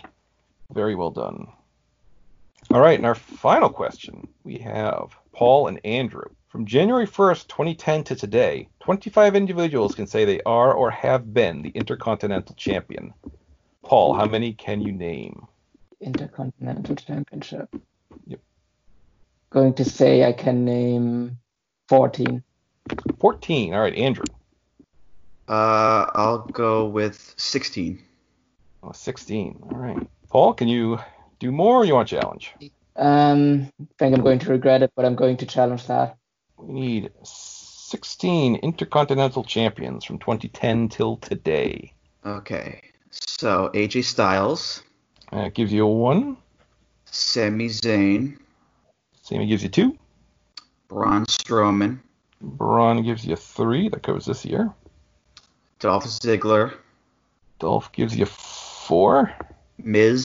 Very 0.72 0.94
well 0.94 1.10
done. 1.10 1.48
All 2.70 2.80
right, 2.80 2.98
and 2.98 3.06
our 3.06 3.14
final 3.14 3.70
question 3.70 4.28
we 4.44 4.58
have 4.58 5.16
Paul 5.32 5.68
and 5.68 5.80
Andrew. 5.84 6.24
From 6.48 6.66
January 6.66 7.06
1st, 7.06 7.46
2010 7.48 8.04
to 8.04 8.16
today, 8.16 8.68
25 8.80 9.36
individuals 9.36 9.94
can 9.94 10.06
say 10.06 10.24
they 10.24 10.40
are 10.42 10.72
or 10.72 10.90
have 10.90 11.32
been 11.32 11.62
the 11.62 11.70
Intercontinental 11.70 12.54
Champion. 12.56 13.12
Paul, 13.82 14.14
how 14.14 14.26
many 14.26 14.54
can 14.54 14.80
you 14.80 14.92
name? 14.92 15.46
Intercontinental 16.00 16.96
Championship. 16.96 17.68
Yep. 18.26 18.40
Going 19.50 19.74
to 19.74 19.84
say 19.84 20.24
I 20.24 20.32
can 20.32 20.64
name 20.64 21.38
14. 21.88 22.42
14. 23.18 23.74
All 23.74 23.80
right, 23.80 23.94
Andrew. 23.94 24.24
Uh, 25.48 26.06
I'll 26.14 26.38
go 26.38 26.86
with 26.86 27.34
16. 27.36 28.02
Oh, 28.82 28.92
16. 28.92 29.58
All 29.62 29.78
right. 29.78 30.06
Paul, 30.28 30.54
can 30.54 30.68
you 30.68 30.98
do 31.38 31.50
more 31.50 31.76
or 31.76 31.84
you 31.84 31.94
want 31.94 32.08
to 32.08 32.20
challenge? 32.20 32.54
Um, 32.96 33.70
I 33.80 33.86
think 33.98 34.14
I'm 34.14 34.22
going 34.22 34.40
to 34.40 34.50
regret 34.50 34.82
it, 34.82 34.92
but 34.94 35.04
I'm 35.04 35.14
going 35.14 35.36
to 35.38 35.46
challenge 35.46 35.86
that. 35.86 36.16
We 36.56 36.72
need 36.72 37.10
16 37.22 38.56
Intercontinental 38.56 39.44
Champions 39.44 40.04
from 40.04 40.18
2010 40.18 40.88
till 40.88 41.16
today. 41.16 41.92
Okay. 42.26 42.82
So 43.10 43.70
AJ 43.72 44.04
Styles. 44.04 44.82
That 45.32 45.54
gives 45.54 45.72
you 45.72 45.84
a 45.84 45.90
1. 45.90 46.36
Sami 47.06 47.66
Zayn. 47.66 48.38
Sami 49.22 49.46
gives 49.46 49.62
you 49.62 49.68
2. 49.68 49.96
Braun 50.88 51.26
Strowman. 51.26 52.00
Braun 52.40 53.02
gives 53.02 53.24
you 53.24 53.36
3. 53.36 53.88
That 53.88 54.02
covers 54.02 54.26
this 54.26 54.44
year. 54.44 54.72
Dolph 55.78 56.04
Ziggler. 56.04 56.74
Dolph 57.58 57.90
gives 57.92 58.16
you 58.16 58.26
4. 58.26 59.32
Miz. 59.78 60.24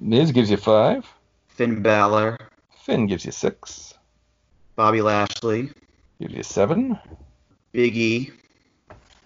Miz 0.00 0.32
gives 0.32 0.50
you 0.50 0.56
5. 0.56 1.06
Finn 1.48 1.82
Balor. 1.82 2.38
Finn 2.84 3.06
gives 3.06 3.24
you 3.24 3.32
6. 3.32 3.94
Bobby 4.76 5.02
Lashley. 5.02 5.70
Gives 6.20 6.34
you 6.34 6.42
7. 6.42 6.98
Big 7.72 7.96
E. 7.96 8.30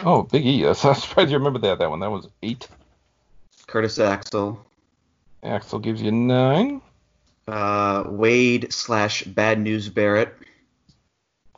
Oh, 0.05 0.23
Big 0.23 0.45
E. 0.45 0.63
Yes, 0.63 0.85
I'm 0.85 0.95
surprised 0.95 1.31
you 1.31 1.39
remember 1.39 1.59
that. 1.61 1.79
That 1.79 1.91
one. 1.91 2.01
That 2.01 2.11
was 2.11 2.29
8. 2.43 2.69
Curtis 3.67 3.99
Axel. 3.99 4.65
Axel 5.43 5.79
gives 5.79 6.03
you 6.03 6.13
9. 6.13 6.81
Uh, 7.49 8.05
Wade 8.07 8.73
slash 8.73 9.25
Bad 9.25 9.61
News 9.61 9.89
Barrett. 9.89 10.35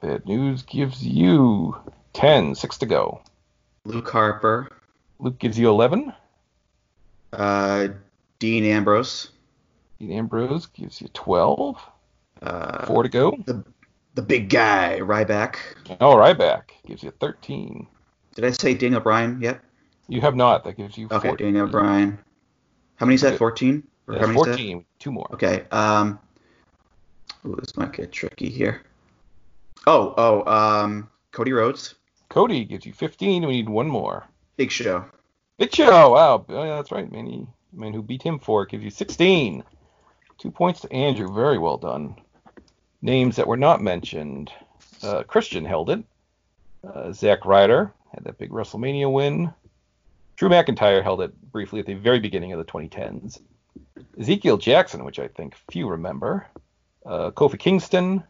Bad 0.04 0.26
News 0.26 0.60
gives 0.64 1.02
you 1.02 1.74
10. 2.12 2.54
6 2.54 2.76
to 2.78 2.84
go. 2.84 3.22
Luke 3.86 4.10
Harper. 4.10 4.68
Luke 5.18 5.38
gives 5.38 5.58
you 5.58 5.70
11. 5.70 6.12
Uh, 7.32 7.88
Dean 8.38 8.64
Ambrose. 8.64 9.30
Dean 9.98 10.12
Ambrose 10.12 10.66
gives 10.66 11.00
you 11.00 11.08
12. 11.14 11.80
Uh, 12.42 12.84
4 12.84 13.02
to 13.04 13.08
go. 13.08 13.34
The, 13.46 13.64
the 14.14 14.20
big 14.20 14.50
guy, 14.50 14.98
Ryback. 15.00 15.56
Oh, 16.02 16.16
Ryback 16.16 16.64
gives 16.86 17.02
you 17.02 17.10
13. 17.10 17.86
Did 18.34 18.44
I 18.44 18.50
say 18.50 18.74
Daniel 18.74 19.00
Bryan 19.00 19.40
yet? 19.40 19.62
You 20.08 20.20
have 20.20 20.36
not. 20.36 20.64
That 20.64 20.76
gives 20.76 20.98
you 20.98 21.06
Okay, 21.10 21.28
14. 21.28 21.46
Daniel 21.46 21.66
Bryan. 21.66 22.18
How 22.96 23.06
many 23.06 23.14
is 23.14 23.22
that? 23.22 23.38
14? 23.38 23.82
Or 24.06 24.12
That's 24.12 24.20
how 24.20 24.26
many 24.26 24.38
is 24.38 24.46
that? 24.48 24.52
14. 24.52 24.84
Two 24.98 25.12
more. 25.12 25.30
Okay. 25.32 25.64
Um, 25.70 26.18
Ooh, 27.46 27.56
this 27.58 27.74
might 27.78 27.94
get 27.94 28.12
tricky 28.12 28.50
here. 28.50 28.82
Oh, 29.86 30.14
oh, 30.16 30.50
um, 30.50 31.10
Cody 31.32 31.52
Rhodes. 31.52 31.94
Cody 32.28 32.64
gives 32.64 32.86
you 32.86 32.92
15. 32.92 33.46
We 33.46 33.52
need 33.52 33.68
one 33.68 33.88
more. 33.88 34.26
Big 34.56 34.70
Show. 34.70 35.04
Big 35.58 35.74
Show. 35.74 36.10
Wow. 36.10 36.44
Oh, 36.48 36.64
yeah, 36.64 36.76
that's 36.76 36.90
right. 36.90 37.10
Man, 37.10 37.26
he, 37.26 37.46
man 37.72 37.92
who 37.92 38.02
beat 38.02 38.22
him 38.22 38.38
for 38.38 38.62
it 38.62 38.70
gives 38.70 38.84
you 38.84 38.90
16. 38.90 39.62
Two 40.38 40.50
points 40.50 40.80
to 40.80 40.92
Andrew. 40.92 41.32
Very 41.32 41.58
well 41.58 41.76
done. 41.76 42.16
Names 43.02 43.36
that 43.36 43.46
were 43.46 43.56
not 43.56 43.82
mentioned. 43.82 44.50
Uh, 45.02 45.22
Christian 45.24 45.64
held 45.64 45.90
it. 45.90 46.02
Uh, 46.82 47.12
Zack 47.12 47.44
Ryder 47.44 47.92
had 48.12 48.24
that 48.24 48.38
big 48.38 48.50
WrestleMania 48.50 49.12
win. 49.12 49.52
Drew 50.36 50.48
McIntyre 50.48 51.02
held 51.02 51.20
it 51.20 51.34
briefly 51.52 51.80
at 51.80 51.86
the 51.86 51.94
very 51.94 52.20
beginning 52.20 52.52
of 52.52 52.58
the 52.58 52.64
2010s. 52.64 53.40
Ezekiel 54.18 54.56
Jackson, 54.56 55.04
which 55.04 55.18
I 55.18 55.28
think 55.28 55.54
few 55.70 55.88
remember. 55.88 56.46
Uh, 57.04 57.30
Kofi 57.30 57.58
Kingston. 57.58 58.24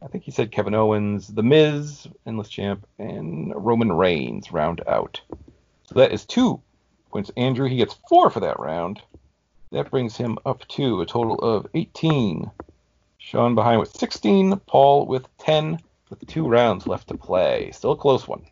I 0.00 0.06
think 0.06 0.24
he 0.24 0.30
said 0.30 0.52
Kevin 0.52 0.74
Owens, 0.74 1.28
The 1.28 1.42
Miz, 1.42 2.06
Endless 2.24 2.48
Champ, 2.48 2.86
and 2.98 3.52
Roman 3.56 3.92
Reigns 3.92 4.52
round 4.52 4.80
out. 4.86 5.20
So 5.86 5.96
that 5.96 6.12
is 6.12 6.24
two 6.24 6.60
points. 7.10 7.30
Andrew, 7.36 7.68
he 7.68 7.76
gets 7.76 7.98
four 8.08 8.30
for 8.30 8.40
that 8.40 8.60
round. 8.60 9.02
That 9.72 9.90
brings 9.90 10.16
him 10.16 10.38
up 10.46 10.66
to 10.68 11.00
a 11.00 11.06
total 11.06 11.36
of 11.40 11.66
18. 11.74 12.50
Sean 13.18 13.54
behind 13.54 13.80
with 13.80 13.96
16. 13.96 14.56
Paul 14.66 15.06
with 15.06 15.26
10, 15.38 15.78
with 16.10 16.26
two 16.26 16.46
rounds 16.46 16.86
left 16.86 17.08
to 17.08 17.16
play. 17.16 17.70
Still 17.72 17.92
a 17.92 17.96
close 17.96 18.28
one. 18.28 18.46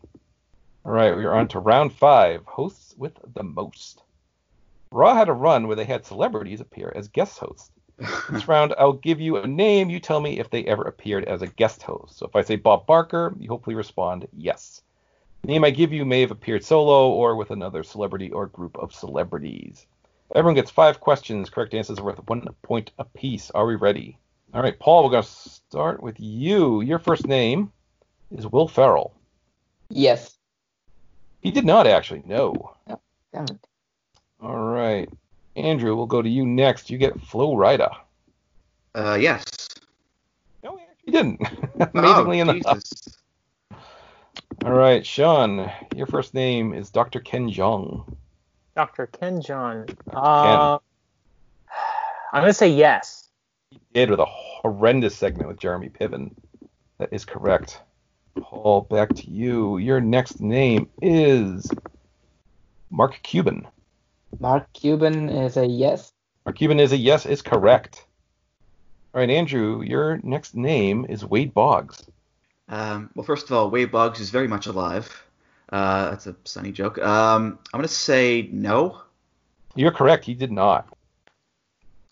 All 0.85 0.91
right, 0.91 1.15
we 1.15 1.25
are 1.25 1.33
on 1.33 1.47
to 1.49 1.59
round 1.59 1.93
five. 1.93 2.45
Hosts 2.45 2.93
with 2.97 3.13
the 3.33 3.43
most. 3.43 4.03
Raw 4.91 5.15
had 5.15 5.29
a 5.29 5.33
run 5.33 5.67
where 5.67 5.75
they 5.75 5.85
had 5.85 6.05
celebrities 6.05 6.61
appear 6.61 6.91
as 6.95 7.07
guest 7.07 7.39
hosts. 7.39 7.71
This 7.97 8.47
round, 8.47 8.75
I'll 8.77 8.93
give 8.93 9.19
you 9.19 9.37
a 9.37 9.47
name. 9.47 9.89
You 9.89 9.99
tell 9.99 10.19
me 10.19 10.39
if 10.39 10.49
they 10.49 10.63
ever 10.65 10.83
appeared 10.83 11.25
as 11.25 11.41
a 11.41 11.47
guest 11.47 11.81
host. 11.81 12.17
So 12.17 12.27
if 12.27 12.35
I 12.35 12.41
say 12.43 12.55
Bob 12.55 12.85
Barker, 12.85 13.33
you 13.39 13.49
hopefully 13.49 13.75
respond 13.75 14.27
yes. 14.35 14.81
The 15.41 15.47
name 15.47 15.63
I 15.63 15.71
give 15.71 15.93
you 15.93 16.05
may 16.05 16.21
have 16.21 16.31
appeared 16.31 16.63
solo 16.63 17.09
or 17.09 17.35
with 17.35 17.51
another 17.51 17.83
celebrity 17.83 18.31
or 18.31 18.47
group 18.47 18.77
of 18.77 18.93
celebrities. 18.93 19.85
Everyone 20.35 20.55
gets 20.55 20.71
five 20.71 20.99
questions. 20.99 21.49
Correct 21.49 21.73
answers 21.73 21.99
are 21.99 22.03
worth 22.03 22.27
one 22.27 22.47
point 22.61 22.91
apiece. 22.99 23.49
Are 23.51 23.65
we 23.65 23.75
ready? 23.75 24.17
All 24.53 24.61
right, 24.61 24.77
Paul, 24.77 25.03
we're 25.03 25.11
going 25.11 25.23
to 25.23 25.29
start 25.29 26.01
with 26.01 26.19
you. 26.19 26.81
Your 26.81 26.99
first 26.99 27.27
name 27.27 27.71
is 28.31 28.47
Will 28.47 28.67
Ferrell. 28.67 29.13
Yes. 29.89 30.37
He 31.41 31.51
did 31.51 31.65
not 31.65 31.87
actually. 31.87 32.23
No. 32.25 32.73
Oh. 32.89 32.99
All 34.41 34.57
right. 34.57 35.09
Andrew, 35.57 35.95
we'll 35.95 36.05
go 36.05 36.21
to 36.21 36.29
you 36.29 36.45
next. 36.45 36.89
You 36.89 36.97
get 36.97 37.19
Flo 37.19 37.55
Rida. 37.55 37.95
Uh, 38.93 39.17
yes. 39.19 39.43
No, 40.63 40.77
he 40.77 40.83
actually 40.89 41.11
didn't. 41.11 41.41
Amazingly 41.95 42.39
oh, 42.39 42.43
enough. 42.43 42.55
Jesus. 42.55 43.17
All 44.65 44.73
right, 44.73 45.05
Sean, 45.05 45.71
your 45.95 46.07
first 46.07 46.33
name 46.33 46.73
is 46.73 46.89
Dr. 46.89 47.19
Ken 47.19 47.49
Jeong. 47.49 48.15
Dr. 48.75 49.07
Ken 49.07 49.41
John. 49.41 49.87
Uh, 50.11 50.77
I'm 52.31 52.41
gonna 52.41 52.53
say 52.53 52.69
yes. 52.69 53.29
He 53.71 53.79
did 53.93 54.09
with 54.09 54.19
a 54.19 54.25
horrendous 54.25 55.15
segment 55.15 55.47
with 55.47 55.59
Jeremy 55.59 55.89
Piven. 55.89 56.35
That 56.99 57.09
is 57.11 57.25
correct. 57.25 57.81
Paul, 58.39 58.81
back 58.81 59.13
to 59.15 59.29
you. 59.29 59.77
Your 59.77 59.99
next 59.99 60.41
name 60.41 60.89
is 61.01 61.69
Mark 62.89 63.19
Cuban. 63.23 63.67
Mark 64.39 64.71
Cuban 64.73 65.29
is 65.29 65.57
a 65.57 65.65
yes. 65.65 66.13
Mark 66.45 66.57
Cuban 66.57 66.79
is 66.79 66.91
a 66.91 66.97
yes, 66.97 67.25
is 67.25 67.41
correct. 67.41 68.05
All 69.13 69.21
right, 69.21 69.29
Andrew, 69.29 69.81
your 69.81 70.19
next 70.23 70.55
name 70.55 71.05
is 71.09 71.25
Wade 71.25 71.53
Boggs. 71.53 72.03
Um, 72.69 73.09
well, 73.15 73.23
first 73.23 73.45
of 73.45 73.53
all, 73.53 73.69
Wade 73.69 73.91
Boggs 73.91 74.19
is 74.19 74.29
very 74.29 74.47
much 74.47 74.67
alive. 74.67 75.23
Uh, 75.69 76.11
that's 76.11 76.27
a 76.27 76.35
sunny 76.43 76.71
joke. 76.71 76.97
Um, 76.99 77.59
I'm 77.73 77.79
gonna 77.79 77.87
say 77.87 78.49
no. 78.51 79.01
You're 79.75 79.91
correct. 79.91 80.25
He 80.25 80.33
did 80.33 80.51
not. 80.51 80.87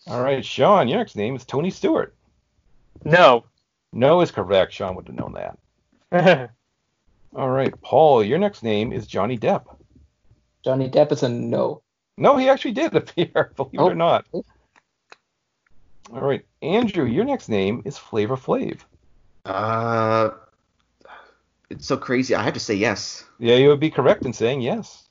All 0.06 0.22
right, 0.22 0.44
Sean, 0.44 0.88
your 0.88 0.98
next 0.98 1.16
name 1.16 1.34
is 1.34 1.44
Tony 1.44 1.70
Stewart. 1.70 2.14
No. 3.04 3.44
No 3.92 4.20
is 4.20 4.30
correct. 4.30 4.72
Sean 4.72 4.94
would 4.94 5.08
have 5.08 5.16
known 5.16 5.34
that. 6.12 6.50
All 7.36 7.50
right, 7.50 7.74
Paul, 7.82 8.22
your 8.22 8.38
next 8.38 8.62
name 8.62 8.92
is 8.92 9.06
Johnny 9.06 9.36
Depp. 9.36 9.64
Johnny 10.64 10.88
Depp 10.88 11.12
is 11.12 11.22
a 11.22 11.28
no. 11.28 11.82
No, 12.18 12.36
he 12.36 12.48
actually 12.48 12.72
did 12.72 12.94
appear, 12.96 13.52
believe 13.56 13.78
Oh. 13.80 13.88
it 13.88 13.92
or 13.92 13.94
not. 13.94 14.26
All 14.32 16.20
right, 16.20 16.44
Andrew, 16.62 17.04
your 17.04 17.24
next 17.24 17.48
name 17.48 17.82
is 17.84 17.98
Flavor 17.98 18.36
Flav. 18.36 18.78
Uh, 19.44 20.30
it's 21.68 21.86
so 21.86 21.96
crazy. 21.96 22.34
I 22.34 22.42
have 22.42 22.54
to 22.54 22.60
say 22.60 22.74
yes. 22.74 23.24
Yeah, 23.38 23.56
you 23.56 23.68
would 23.68 23.80
be 23.80 23.90
correct 23.90 24.24
in 24.24 24.32
saying 24.32 24.60
yes. 24.60 25.08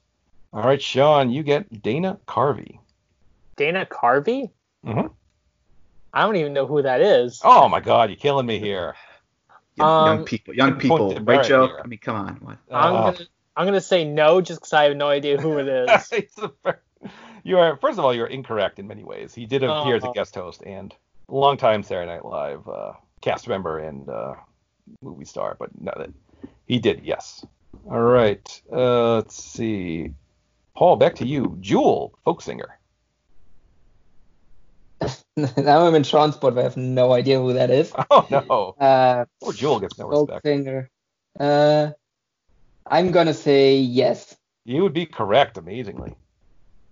All 0.54 0.64
right, 0.64 0.82
Sean, 0.82 1.30
you 1.32 1.44
get 1.44 1.82
Dana 1.84 2.18
Carvey. 2.28 2.80
Dana 3.58 3.86
Carvey? 3.86 4.52
Mhm. 4.86 5.12
I 6.14 6.22
don't 6.22 6.38
even 6.38 6.54
know 6.54 6.66
who 6.66 6.82
that 6.82 7.02
is. 7.02 7.42
Oh 7.44 7.68
my 7.68 7.82
God, 7.82 8.10
you're 8.10 8.16
killing 8.18 8.46
me 8.46 8.58
here. 8.58 8.96
Young, 9.76 10.06
young 10.06 10.20
Um, 10.20 10.26
people, 10.26 10.54
young 10.54 10.80
people, 10.80 11.14
to 11.14 11.20
right, 11.22 11.46
Joe? 11.46 11.68
here. 11.68 11.82
I 11.84 11.88
mean, 11.88 12.00
come 12.00 12.16
on. 12.16 12.36
What? 12.36 12.58
I'm 12.72 12.96
Uh, 12.96 13.12
gonna 13.12 13.26
I'm 13.58 13.66
gonna 13.66 13.82
say 13.82 14.06
no 14.06 14.40
just 14.40 14.62
because 14.62 14.72
I 14.72 14.84
have 14.86 14.96
no 14.96 15.08
idea 15.10 15.38
who 15.38 15.58
it 15.58 15.68
is. 15.68 16.12
It's 17.02 17.14
a 17.14 17.18
fair- 17.18 17.42
you 17.44 17.58
are 17.60 17.78
first 17.78 18.00
of 18.00 18.06
all 18.06 18.14
you're 18.14 18.28
incorrect 18.28 18.80
in 18.80 18.88
many 18.88 19.04
ways. 19.04 19.34
He 19.34 19.46
did 19.46 19.64
appear 19.64 19.96
as 19.96 20.04
a 20.04 20.10
Oh. 20.10 20.14
guest 20.14 20.36
host 20.36 20.64
and 20.66 20.94
longtime 21.28 21.84
Saturday 21.84 22.12
Night 22.12 22.26
Live 22.26 22.68
uh, 22.68 22.94
cast 23.22 23.48
member 23.48 23.80
and 23.80 24.08
uh, 24.10 24.36
movie 25.02 25.26
star, 25.26 25.56
but 25.60 25.70
no, 25.80 25.92
that 25.98 26.10
he 26.66 26.80
did. 26.80 27.02
Yes. 27.04 27.46
All 27.90 28.02
right. 28.02 28.62
Uh, 28.72 29.16
let's 29.16 29.36
see. 29.36 30.12
Paul, 30.76 30.96
back 30.96 31.16
to 31.16 31.26
you. 31.28 31.58
Jewel, 31.62 32.18
folk 32.26 32.42
singer. 32.42 32.80
now 35.58 35.86
I'm 35.88 35.96
in 35.96 36.04
transport. 36.04 36.56
But 36.56 36.62
I 36.62 36.64
have 36.64 36.78
no 36.78 37.14
idea 37.14 37.40
who 37.40 37.54
that 37.54 37.70
is. 37.70 37.92
Oh 38.12 38.26
no. 38.30 38.76
Uh, 38.80 39.26
Poor 39.44 39.54
Jewel 39.54 39.80
gets 39.80 39.98
no 39.98 40.10
folk 40.10 40.30
respect. 40.30 40.46
singer. 40.46 40.90
Uh, 41.40 41.92
I'm 42.88 43.12
gonna 43.12 43.34
say 43.34 43.78
yes. 43.78 44.36
You 44.64 44.84
would 44.84 44.94
be 44.94 45.06
correct, 45.06 45.58
amazingly. 45.58 46.16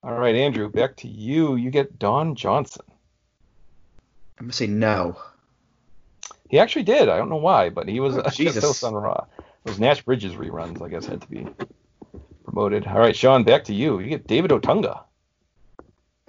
All 0.04 0.14
right, 0.16 0.36
Andrew, 0.36 0.70
back 0.70 0.98
to 0.98 1.08
you. 1.08 1.56
You 1.56 1.72
get 1.72 1.98
Don 1.98 2.36
Johnson. 2.36 2.86
I'm 4.38 4.46
gonna 4.46 4.54
say 4.54 4.68
no. 4.68 5.18
He 6.50 6.60
actually 6.60 6.84
did. 6.84 7.08
I 7.10 7.18
don't 7.18 7.30
know 7.30 7.38
why, 7.38 7.70
but 7.70 7.88
he 7.88 8.00
was 8.00 8.18
Oh, 8.18 8.20
a 8.20 8.24
guest 8.24 8.38
Jesus. 8.38 8.64
host 8.64 8.84
on 8.84 8.94
Raw. 8.94 9.26
Those 9.64 9.80
Nash 9.80 10.02
Bridges 10.04 10.34
reruns, 10.34 10.82
I 10.82 10.90
guess, 10.90 11.06
had 11.06 11.22
to 11.22 11.28
be 11.28 11.48
promoted. 12.44 12.86
All 12.86 13.00
right, 13.00 13.16
Sean, 13.16 13.44
back 13.46 13.64
to 13.66 13.74
you. 13.74 14.00
You 14.00 14.10
get 14.10 14.28
David 14.28 14.52
Otunga. 14.52 15.04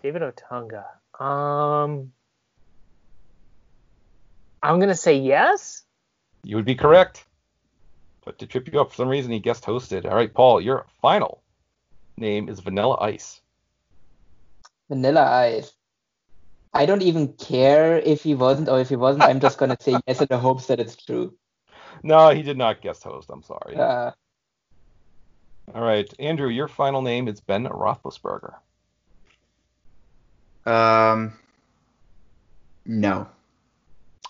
David 0.03 0.23
Otunga. 0.23 0.85
Um, 1.21 2.13
I'm 4.63 4.79
gonna 4.79 4.95
say 4.95 5.19
yes. 5.19 5.83
You 6.45 6.57
would 6.57 6.65
be 6.65 6.75
correct. 6.77 7.25
But 8.25 8.39
to 8.39 8.47
trip 8.47 8.73
you 8.73 8.81
up 8.81 8.91
for 8.91 8.97
some 8.97 9.09
reason, 9.09 9.33
he 9.33 9.41
guest 9.41 9.65
hosted. 9.65 10.05
All 10.07 10.15
right, 10.15 10.33
Paul, 10.33 10.61
your 10.61 10.87
final 11.03 11.43
name 12.17 12.49
is 12.49 12.61
Vanilla 12.61 12.97
Ice. 13.01 13.41
Vanilla 14.89 15.25
Ice. 15.25 15.73
I 16.73 16.87
don't 16.87 17.03
even 17.03 17.35
care 17.35 17.99
if 17.99 18.23
he 18.23 18.35
wasn't 18.35 18.69
or 18.69 18.81
if 18.81 18.89
he 18.89 18.97
wasn't. 18.97 19.25
I'm 19.25 19.41
just 19.41 19.59
gonna 19.59 19.77
say 19.81 19.99
yes 20.07 20.21
in 20.21 20.27
the 20.29 20.39
hopes 20.39 20.67
that 20.67 20.81
it's 20.81 20.97
true. 20.97 21.35
No, 22.03 22.31
he 22.31 22.43
did 22.43 22.59
not 22.59 22.83
guest 22.83 23.05
host. 23.05 23.31
I'm 23.33 23.43
sorry. 23.43 23.77
Uh, 23.77 24.11
All 25.75 25.83
right, 25.83 26.13
Andrew, 26.19 26.49
your 26.49 26.69
final 26.69 27.01
name 27.01 27.29
is 27.29 27.41
Ben 27.41 27.65
Roethlisberger. 27.65 28.55
Um, 30.67 31.35
no. 32.85 33.29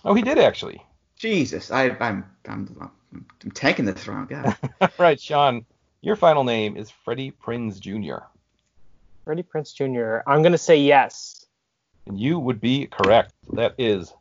Oh, 0.03 0.13
he 0.13 0.21
did 0.21 0.37
actually. 0.37 0.81
Jesus, 1.17 1.71
I, 1.71 1.89
I'm, 1.99 2.25
I'm, 2.47 2.77
I'm, 2.79 3.25
I'm 3.43 3.51
tanking 3.51 3.85
this 3.85 4.07
round, 4.07 4.29
God. 4.29 4.55
All 4.81 4.89
right, 4.99 5.19
Sean, 5.19 5.65
your 6.01 6.15
final 6.15 6.43
name 6.43 6.77
is 6.77 6.91
Freddie 6.91 7.31
Prinz 7.31 7.79
Jr. 7.79 8.25
Freddie 9.25 9.43
Prinze 9.43 9.73
Jr. 9.73 10.19
I'm 10.29 10.43
gonna 10.43 10.57
say 10.57 10.77
yes. 10.77 11.47
And 12.05 12.19
you 12.19 12.39
would 12.39 12.61
be 12.61 12.85
correct. 12.85 13.33
That 13.53 13.73
is 13.79 14.13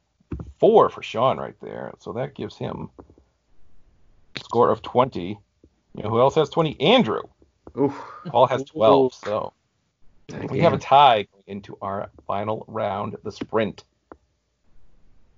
four 0.59 0.89
for 0.89 1.03
Sean 1.03 1.39
right 1.39 1.55
there. 1.61 1.93
So 2.01 2.15
that 2.15 2.35
gives 2.35 2.57
him 2.57 2.89
a 4.35 4.41
score 4.41 4.71
of 4.71 4.81
20. 4.81 5.39
You 5.97 6.03
know 6.03 6.09
who 6.09 6.21
else 6.21 6.35
has 6.37 6.49
20? 6.49 6.81
Andrew. 6.81 7.21
Oof. 7.79 7.95
Paul 8.27 8.47
has 8.47 8.65
12. 8.65 9.15
So 9.15 9.53
we 10.49 10.61
have 10.61 10.73
a 10.73 10.79
tie 10.79 11.27
going 11.31 11.45
into 11.47 11.77
our 11.83 12.09
final 12.27 12.65
round, 12.67 13.17
the 13.23 13.31
sprint. 13.31 13.85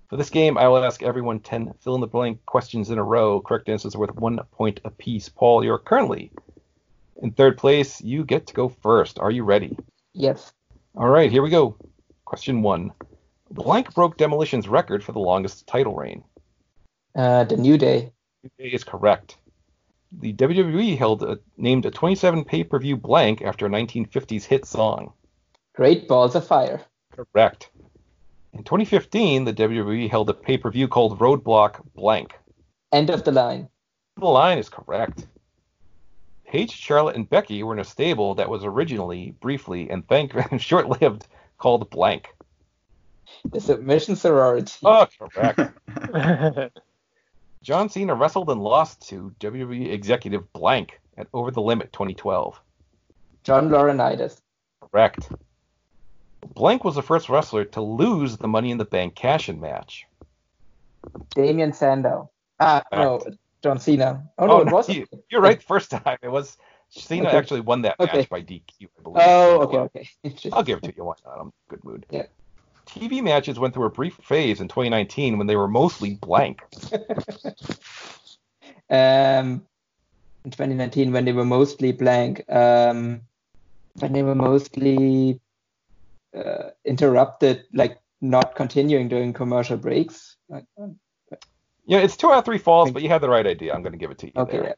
For 0.07 0.15
this 0.15 0.29
game, 0.29 0.57
I 0.57 0.69
will 0.69 0.83
ask 0.85 1.03
everyone 1.03 1.41
10 1.41 1.73
fill 1.81 1.95
in 1.95 2.01
the 2.01 2.07
blank 2.07 2.45
questions 2.45 2.89
in 2.89 2.97
a 2.97 3.03
row. 3.03 3.41
Correct 3.41 3.67
answers 3.67 3.95
are 3.95 3.99
worth 3.99 4.15
one 4.15 4.39
point 4.53 4.79
apiece. 4.85 5.27
Paul, 5.27 5.65
you're 5.65 5.77
currently 5.77 6.31
in 7.21 7.31
third 7.31 7.57
place. 7.57 8.01
You 8.01 8.23
get 8.23 8.47
to 8.47 8.53
go 8.53 8.69
first. 8.69 9.19
Are 9.19 9.31
you 9.31 9.43
ready? 9.43 9.77
yes. 10.13 10.51
All 10.95 11.09
right, 11.09 11.31
here 11.31 11.43
we 11.43 11.51
go. 11.51 11.77
Question 12.25 12.63
one. 12.63 12.91
Blank 13.51 13.93
broke 13.93 14.17
Demolition's 14.17 14.67
record 14.67 15.03
for 15.03 15.11
the 15.11 15.19
longest 15.19 15.67
title 15.67 15.93
reign. 15.93 16.23
Uh, 17.15 17.43
the 17.43 17.55
New 17.55 17.77
Day. 17.77 18.11
New 18.43 18.49
Day 18.57 18.73
is 18.73 18.83
correct. 18.83 19.37
The 20.11 20.33
WWE 20.33 20.97
held 20.97 21.21
a, 21.21 21.39
named 21.55 21.85
a 21.85 21.91
27 21.91 22.45
pay-per-view 22.45 22.97
blank 22.97 23.41
after 23.41 23.67
a 23.67 23.69
1950s 23.69 24.43
hit 24.43 24.65
song. 24.65 25.13
Great 25.75 26.07
Balls 26.07 26.35
of 26.35 26.47
Fire. 26.47 26.81
Correct. 27.15 27.69
In 28.53 28.63
2015, 28.63 29.45
the 29.45 29.53
WWE 29.53 30.09
held 30.09 30.29
a 30.29 30.33
pay-per-view 30.33 30.87
called 30.87 31.19
Roadblock 31.19 31.81
Blank. 31.93 32.33
End 32.91 33.09
of 33.09 33.23
the 33.23 33.31
line. 33.31 33.69
The 34.17 34.25
line 34.25 34.57
is 34.57 34.69
correct. 34.69 35.27
Paige, 36.47 36.71
Charlotte, 36.71 37.15
and 37.15 37.29
Becky 37.29 37.61
were 37.61 37.73
in 37.73 37.79
a 37.79 37.83
stable 37.83 38.35
that 38.35 38.49
was 38.49 38.63
originally, 38.63 39.31
briefly, 39.41 39.89
and 39.89 40.07
thank 40.07 40.33
short-lived 40.59 41.27
called 41.57 41.89
Blank. 41.89 42.33
The 43.51 43.59
Submission 43.59 44.15
Sorority. 44.15 44.79
Oh, 44.83 45.07
correct. 45.19 45.59
John 47.61 47.89
Cena 47.89 48.15
wrestled 48.15 48.49
and 48.49 48.63
lost 48.63 49.09
to 49.09 49.33
WWE 49.41 49.91
executive 49.91 50.51
Blank 50.53 51.01
at 51.17 51.27
Over 51.33 51.51
the 51.51 51.61
Limit 51.61 51.91
2012. 51.91 52.59
John 53.43 53.69
Laurinaitis. 53.69 54.39
Correct. 54.79 55.29
Blank 56.53 56.85
was 56.85 56.95
the 56.95 57.01
first 57.01 57.27
wrestler 57.27 57.65
to 57.65 57.81
lose 57.81 58.37
the 58.37 58.47
Money 58.47 58.71
in 58.71 58.77
the 58.77 58.85
Bank 58.85 59.15
cash-in 59.15 59.59
match. 59.59 60.07
Damien 61.35 61.73
Sandow. 61.73 62.29
Ah, 62.59 62.83
no, 62.91 63.21
John 63.63 63.79
Cena. 63.79 64.23
Oh, 64.37 64.45
Oh, 64.45 64.47
no, 64.47 64.61
it 64.61 64.71
wasn't. 64.71 64.97
you, 64.99 65.07
you're 65.29 65.41
right. 65.41 65.61
First 65.67 65.91
time 65.91 66.17
it 66.21 66.29
was 66.29 66.57
Cena 66.89 67.27
Okay. 67.27 67.37
actually 67.37 67.61
won 67.61 67.81
that 67.83 67.99
Okay. 67.99 68.19
match 68.19 68.29
by 68.29 68.41
DQ. 68.41 68.87
I 68.97 69.01
believe. 69.01 69.21
Oh, 69.23 69.61
okay, 69.61 69.77
okay. 69.77 70.49
I'll 70.53 70.63
give 70.63 70.77
it 70.79 70.83
to 70.85 70.93
you. 70.95 71.03
Why 71.03 71.15
not? 71.25 71.39
I'm 71.39 71.47
in 71.47 71.51
good 71.69 71.83
mood. 71.83 72.05
Yeah. 72.11 72.23
TV 72.85 73.21
matches 73.21 73.59
went 73.59 73.73
through 73.73 73.85
a 73.85 73.89
brief 73.89 74.15
phase 74.23 74.61
in 74.61 74.67
2019 74.67 75.37
when 75.37 75.47
they 75.47 75.57
were 75.57 75.67
mostly 75.67 76.15
blank. 76.15 76.61
um, 78.89 79.65
in 80.45 80.51
2019 80.51 81.11
when 81.11 81.25
they 81.25 81.33
were 81.33 81.43
mostly 81.43 81.91
blank, 81.91 82.49
um, 82.49 83.21
when 83.95 84.13
they 84.13 84.23
were 84.23 84.35
mostly 84.35 85.41
uh, 86.35 86.69
interrupted, 86.85 87.65
like 87.73 87.99
not 88.21 88.55
continuing 88.55 89.09
during 89.09 89.33
commercial 89.33 89.75
breaks. 89.77 90.37
Like, 90.47 90.65
um, 90.81 90.97
Yeah, 91.87 91.99
it's 91.99 92.17
two 92.17 92.31
out 92.31 92.39
of 92.39 92.45
three 92.45 92.57
falls, 92.57 92.91
but 92.91 93.01
you 93.01 93.09
had 93.09 93.21
the 93.21 93.29
right 93.29 93.47
idea. 93.47 93.73
I'm 93.73 93.81
going 93.81 93.93
to 93.93 93.97
give 93.97 94.11
it 94.11 94.17
to 94.19 94.27
you. 94.27 94.33
okay, 94.35 94.57
there. 94.59 94.75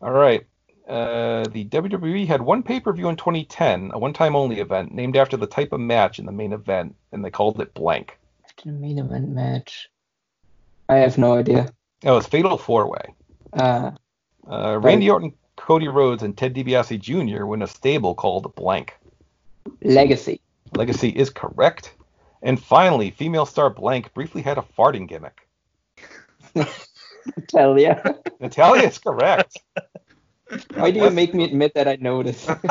All 0.00 0.10
right. 0.10 0.46
Uh, 0.88 1.44
the 1.52 1.66
WWE 1.66 2.26
had 2.26 2.40
one 2.42 2.62
pay 2.64 2.80
per 2.80 2.92
view 2.92 3.08
in 3.08 3.14
2010, 3.16 3.90
a 3.94 3.98
one 3.98 4.12
time 4.12 4.34
only 4.34 4.58
event 4.58 4.92
named 4.92 5.16
after 5.16 5.36
the 5.36 5.46
type 5.46 5.72
of 5.72 5.78
match 5.80 6.18
in 6.18 6.26
the 6.26 6.32
main 6.32 6.52
event, 6.52 6.96
and 7.12 7.24
they 7.24 7.30
called 7.30 7.60
it 7.60 7.72
blank. 7.74 8.18
After 8.44 8.64
the 8.70 8.76
main 8.76 8.98
event 8.98 9.28
match, 9.28 9.88
I 10.88 10.96
have 10.96 11.16
no 11.18 11.38
idea. 11.38 11.68
Oh, 12.04 12.16
it's 12.16 12.26
Fatal 12.26 12.58
Four 12.58 12.90
Way. 12.90 13.14
Uh, 13.52 13.90
Uh, 14.50 14.78
Randy 14.82 15.08
Orton, 15.10 15.32
Cody 15.56 15.86
Rhodes, 15.88 16.22
and 16.22 16.36
Ted 16.36 16.54
DiBiase 16.54 16.98
Jr. 16.98 17.44
were 17.44 17.54
in 17.54 17.62
a 17.62 17.66
stable 17.68 18.14
called 18.14 18.52
Blank. 18.56 18.96
Legacy. 19.82 20.40
Legacy 20.74 21.10
is 21.10 21.30
correct. 21.30 21.94
And 22.42 22.60
finally, 22.60 23.10
female 23.10 23.46
star 23.46 23.68
Blank 23.70 24.12
briefly 24.14 24.40
had 24.42 24.56
a 24.58 24.64
farting 24.76 25.06
gimmick. 25.06 25.46
Tell 27.48 27.78
ya. 27.78 27.96
Natalya 28.40 28.88
is 28.88 28.98
correct. 28.98 29.58
Why 30.74 30.90
do 30.90 31.00
you 31.00 31.10
make 31.10 31.32
me 31.32 31.44
admit 31.44 31.74
that 31.74 31.86
I 31.86 31.96
noticed? 31.96 32.48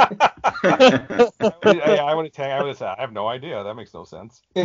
I 0.59 1.23
would, 1.39 1.81
I, 1.81 1.95
I 1.97 2.13
would 2.13 2.35
have 2.35 2.51
I 2.51 2.63
would 2.63 2.81
I 2.81 2.95
have 2.99 3.13
no 3.13 3.27
idea. 3.27 3.63
That 3.63 3.75
makes 3.75 3.93
no 3.93 4.03
sense. 4.03 4.41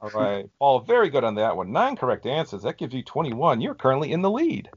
All 0.00 0.10
right. 0.10 0.46
Paul, 0.58 0.80
very 0.80 1.08
good 1.08 1.24
on 1.24 1.36
that 1.36 1.56
one. 1.56 1.70
Nine 1.70 1.96
correct 1.96 2.26
answers. 2.26 2.62
That 2.62 2.78
gives 2.78 2.94
you 2.94 3.02
21. 3.02 3.60
You're 3.60 3.74
currently 3.74 4.12
in 4.12 4.22
the 4.22 4.30
lead. 4.30 4.70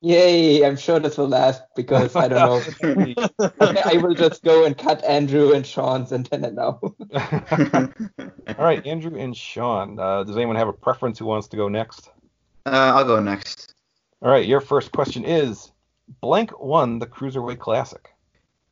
Yay! 0.00 0.64
I'm 0.64 0.76
sure 0.76 1.00
this 1.00 1.18
will 1.18 1.28
last 1.28 1.62
because 1.74 2.14
I 2.14 2.28
don't 2.28 2.82
know. 2.84 3.28
I 3.84 3.96
will 3.96 4.14
just 4.14 4.44
go 4.44 4.64
and 4.64 4.78
cut 4.78 5.02
Andrew 5.04 5.52
and 5.52 5.66
Sean's 5.66 6.12
antenna 6.12 6.52
now. 6.52 6.78
All 6.80 8.64
right, 8.64 8.86
Andrew 8.86 9.18
and 9.18 9.36
Sean. 9.36 9.98
Uh, 9.98 10.22
does 10.22 10.36
anyone 10.36 10.54
have 10.54 10.68
a 10.68 10.72
preference 10.72 11.18
who 11.18 11.26
wants 11.26 11.48
to 11.48 11.56
go 11.56 11.68
next? 11.68 12.10
Uh, 12.72 12.92
I'll 12.94 13.04
go 13.04 13.20
next. 13.20 13.74
All 14.22 14.30
right, 14.30 14.46
your 14.46 14.60
first 14.60 14.92
question 14.92 15.24
is 15.24 15.72
Blank 16.20 16.58
won 16.60 16.98
the 16.98 17.06
Cruiserweight 17.06 17.58
Classic. 17.58 18.14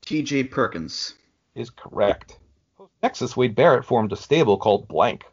T.J. 0.03 0.45
Perkins. 0.45 1.15
Is 1.55 1.71
correct. 1.71 2.39
Nexus 3.03 3.37
Wade 3.37 3.55
Barrett 3.55 3.85
formed 3.85 4.13
a 4.13 4.17
stable 4.17 4.59
called 4.59 4.89
Blank. 4.89 5.25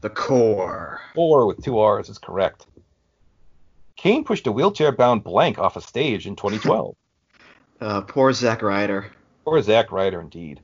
The 0.00 0.10
Corre. 0.10 1.00
Four 1.14 1.46
with 1.46 1.62
two 1.62 1.78
R's 1.78 2.08
is 2.08 2.18
correct. 2.18 2.66
Kane 3.96 4.24
pushed 4.24 4.46
a 4.46 4.52
wheelchair 4.52 4.92
bound 4.92 5.24
Blank 5.24 5.58
off 5.58 5.76
a 5.76 5.80
stage 5.80 6.26
in 6.26 6.36
2012. 6.36 6.96
Uh, 7.80 8.00
poor 8.00 8.32
Zack 8.32 8.62
Ryder. 8.62 9.10
Poor 9.44 9.60
Zack 9.60 9.90
Ryder, 9.92 10.20
indeed. 10.20 10.60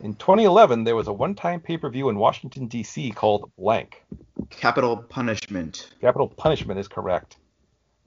In 0.00 0.14
2011, 0.14 0.84
there 0.84 0.94
was 0.94 1.08
a 1.08 1.12
one 1.12 1.34
time 1.34 1.60
pay 1.60 1.76
per 1.76 1.90
view 1.90 2.08
in 2.08 2.18
Washington, 2.18 2.68
D.C. 2.68 3.10
called 3.10 3.50
Blank. 3.58 4.04
Capital 4.50 4.96
Punishment. 4.96 5.90
Capital 6.00 6.28
Punishment 6.28 6.78
is 6.78 6.86
correct. 6.86 7.36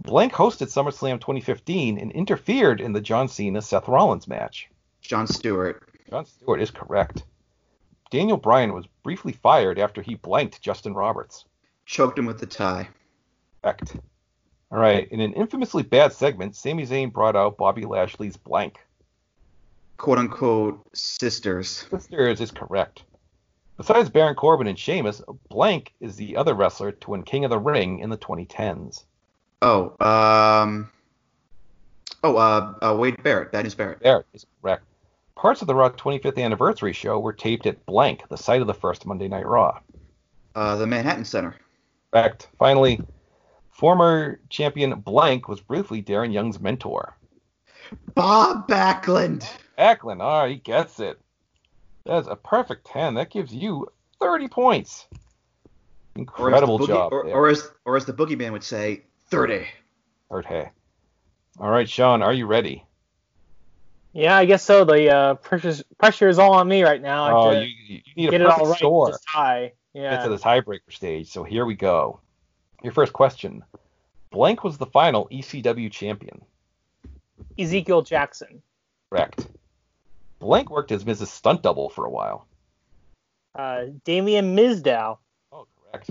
Blank 0.01 0.31
hosted 0.31 0.67
SummerSlam 0.67 1.19
2015 1.19 1.97
and 1.97 2.11
interfered 2.13 2.79
in 2.79 2.93
the 2.93 3.01
John 3.01 3.27
Cena 3.27 3.61
Seth 3.61 3.87
Rollins 3.87 4.27
match. 4.27 4.69
Jon 5.01 5.27
Stewart. 5.27 5.83
Jon 6.09 6.25
Stewart 6.25 6.61
is 6.61 6.71
correct. 6.71 7.23
Daniel 8.09 8.37
Bryan 8.37 8.73
was 8.73 8.87
briefly 9.03 9.33
fired 9.33 9.77
after 9.77 10.01
he 10.01 10.15
blanked 10.15 10.61
Justin 10.61 10.93
Roberts. 10.93 11.45
Choked 11.85 12.17
him 12.17 12.25
with 12.25 12.39
the 12.39 12.45
tie. 12.45 12.87
Correct. 13.61 13.97
All 14.71 14.79
right, 14.79 15.07
in 15.11 15.19
an 15.19 15.33
infamously 15.33 15.83
bad 15.83 16.13
segment, 16.13 16.55
Sami 16.55 16.85
Zayn 16.85 17.11
brought 17.11 17.35
out 17.35 17.57
Bobby 17.57 17.85
Lashley's 17.85 18.37
blank. 18.37 18.79
Quote 19.97 20.17
unquote 20.17 20.85
sisters. 20.93 21.85
Sisters 21.89 22.41
is 22.41 22.51
correct. 22.51 23.03
Besides 23.77 24.09
Baron 24.09 24.35
Corbin 24.35 24.67
and 24.67 24.77
Sheamus, 24.77 25.21
Blank 25.49 25.93
is 25.99 26.15
the 26.15 26.37
other 26.37 26.53
wrestler 26.53 26.91
to 26.91 27.09
win 27.11 27.23
King 27.23 27.45
of 27.45 27.49
the 27.49 27.57
Ring 27.57 27.99
in 27.99 28.09
the 28.09 28.17
2010s. 28.17 29.05
Oh, 29.61 29.95
um. 29.99 30.89
Oh, 32.23 32.35
uh, 32.35 32.73
uh 32.81 32.95
Wade 32.95 33.23
Barrett. 33.23 33.51
That 33.51 33.65
is 33.65 33.73
Barrett. 33.73 34.01
There 34.01 34.25
is 34.33 34.45
correct. 34.61 34.83
Parts 35.35 35.61
of 35.61 35.67
the 35.67 35.73
Raw 35.73 35.89
25th 35.89 36.37
anniversary 36.37 36.93
show 36.93 37.19
were 37.19 37.33
taped 37.33 37.65
at 37.65 37.83
Blank, 37.87 38.23
the 38.29 38.37
site 38.37 38.61
of 38.61 38.67
the 38.67 38.73
first 38.75 39.07
Monday 39.07 39.27
Night 39.27 39.47
Raw. 39.47 39.79
Uh, 40.53 40.75
the 40.75 40.85
Manhattan 40.85 41.25
Center. 41.25 41.55
Correct. 42.11 42.49
Finally, 42.59 43.01
former 43.71 44.39
champion 44.49 44.99
Blank 44.99 45.47
was 45.47 45.59
briefly 45.59 46.03
Darren 46.03 46.31
Young's 46.31 46.59
mentor. 46.59 47.17
Bob 48.15 48.67
Backlund. 48.67 49.47
Backlund, 49.77 50.21
ah, 50.21 50.47
he 50.47 50.55
gets 50.55 50.99
it. 50.99 51.19
That's 52.05 52.27
a 52.27 52.35
perfect 52.35 52.87
10. 52.87 53.15
That 53.15 53.29
gives 53.29 53.53
you 53.53 53.87
30 54.19 54.47
points. 54.47 55.07
Or 55.11 55.13
as 55.13 56.15
the 56.15 56.19
Incredible 56.21 56.79
boogie- 56.79 56.87
job. 56.87 57.13
Or, 57.13 57.23
or 57.25 57.47
as 57.49 57.71
or 57.85 57.95
as 57.95 58.05
the 58.05 58.11
boogeyman 58.13 58.51
would 58.51 58.63
say, 58.65 59.03
thirty. 59.29 59.65
Third 60.29 60.45
hay. 60.45 60.69
All 61.57 61.69
right, 61.69 61.89
Sean, 61.89 62.21
are 62.21 62.33
you 62.33 62.45
ready? 62.47 62.83
Yeah, 64.11 64.35
I 64.35 64.43
guess 64.43 64.61
so. 64.63 64.83
The 64.83 65.09
uh, 65.09 65.33
pressure's, 65.35 65.83
pressure 65.99 66.27
is 66.27 66.37
all 66.37 66.53
on 66.53 66.67
me 66.67 66.83
right 66.83 67.01
now. 67.01 67.23
I 67.23 67.27
have 67.27 67.37
Oh, 67.37 67.51
to 67.61 67.65
you, 67.65 68.01
you 68.05 68.13
need 68.17 68.27
a 68.27 68.31
get 68.31 68.41
it 68.41 68.45
perfect 68.45 68.61
all 68.61 68.67
right. 68.69 68.77
score. 68.77 69.07
Just 69.09 69.25
tie. 69.27 69.71
Get 69.93 70.23
to 70.23 70.29
the 70.29 70.37
tiebreaker 70.37 70.91
stage. 70.91 71.29
So 71.31 71.43
here 71.45 71.65
we 71.65 71.75
go. 71.75 72.19
Your 72.83 72.91
first 72.91 73.13
question. 73.13 73.63
Blank 74.31 74.65
was 74.65 74.77
the 74.77 74.85
final 74.87 75.29
ECW 75.31 75.89
champion. 75.91 76.41
Ezekiel 77.57 78.01
Jackson. 78.01 78.61
Correct. 79.09 79.47
Blank 80.39 80.69
worked 80.69 80.91
as 80.91 81.05
Miz's 81.05 81.29
Stunt 81.29 81.61
Double 81.61 81.89
for 81.89 82.05
a 82.05 82.09
while. 82.09 82.47
Uh, 83.53 83.85
Damien 84.05 84.55
Mizdow. 84.55 85.17
Oh, 85.51 85.67
correct. 85.91 86.09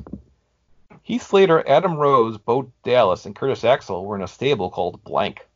Heath 1.02 1.26
Slater, 1.26 1.66
Adam 1.66 1.96
Rose, 1.96 2.38
Bo 2.38 2.70
Dallas, 2.84 3.26
and 3.26 3.34
Curtis 3.34 3.64
Axel 3.64 4.04
were 4.04 4.16
in 4.16 4.22
a 4.22 4.28
stable 4.28 4.70
called 4.70 5.02
Blank. 5.02 5.46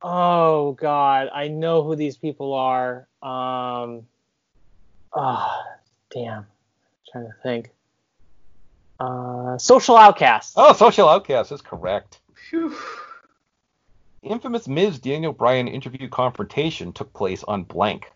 Oh 0.00 0.72
God, 0.72 1.28
I 1.34 1.48
know 1.48 1.82
who 1.82 1.96
these 1.96 2.16
people 2.16 2.54
are. 2.54 3.08
Um, 3.22 4.06
oh, 5.12 5.62
damn. 6.10 6.46
trying 7.10 7.26
to 7.26 7.34
think. 7.42 7.70
Uh, 9.00 9.58
Social 9.58 9.96
Outcasts. 9.96 10.54
Oh, 10.56 10.72
Social 10.72 11.08
Outcast 11.08 11.52
is 11.52 11.60
correct. 11.60 12.20
Phew. 12.48 12.74
The 14.26 14.32
infamous 14.32 14.66
Miz 14.66 14.98
Daniel 14.98 15.32
Bryan 15.32 15.68
interview 15.68 16.08
confrontation 16.08 16.92
took 16.92 17.12
place 17.12 17.44
on 17.44 17.62
Blank. 17.62 18.10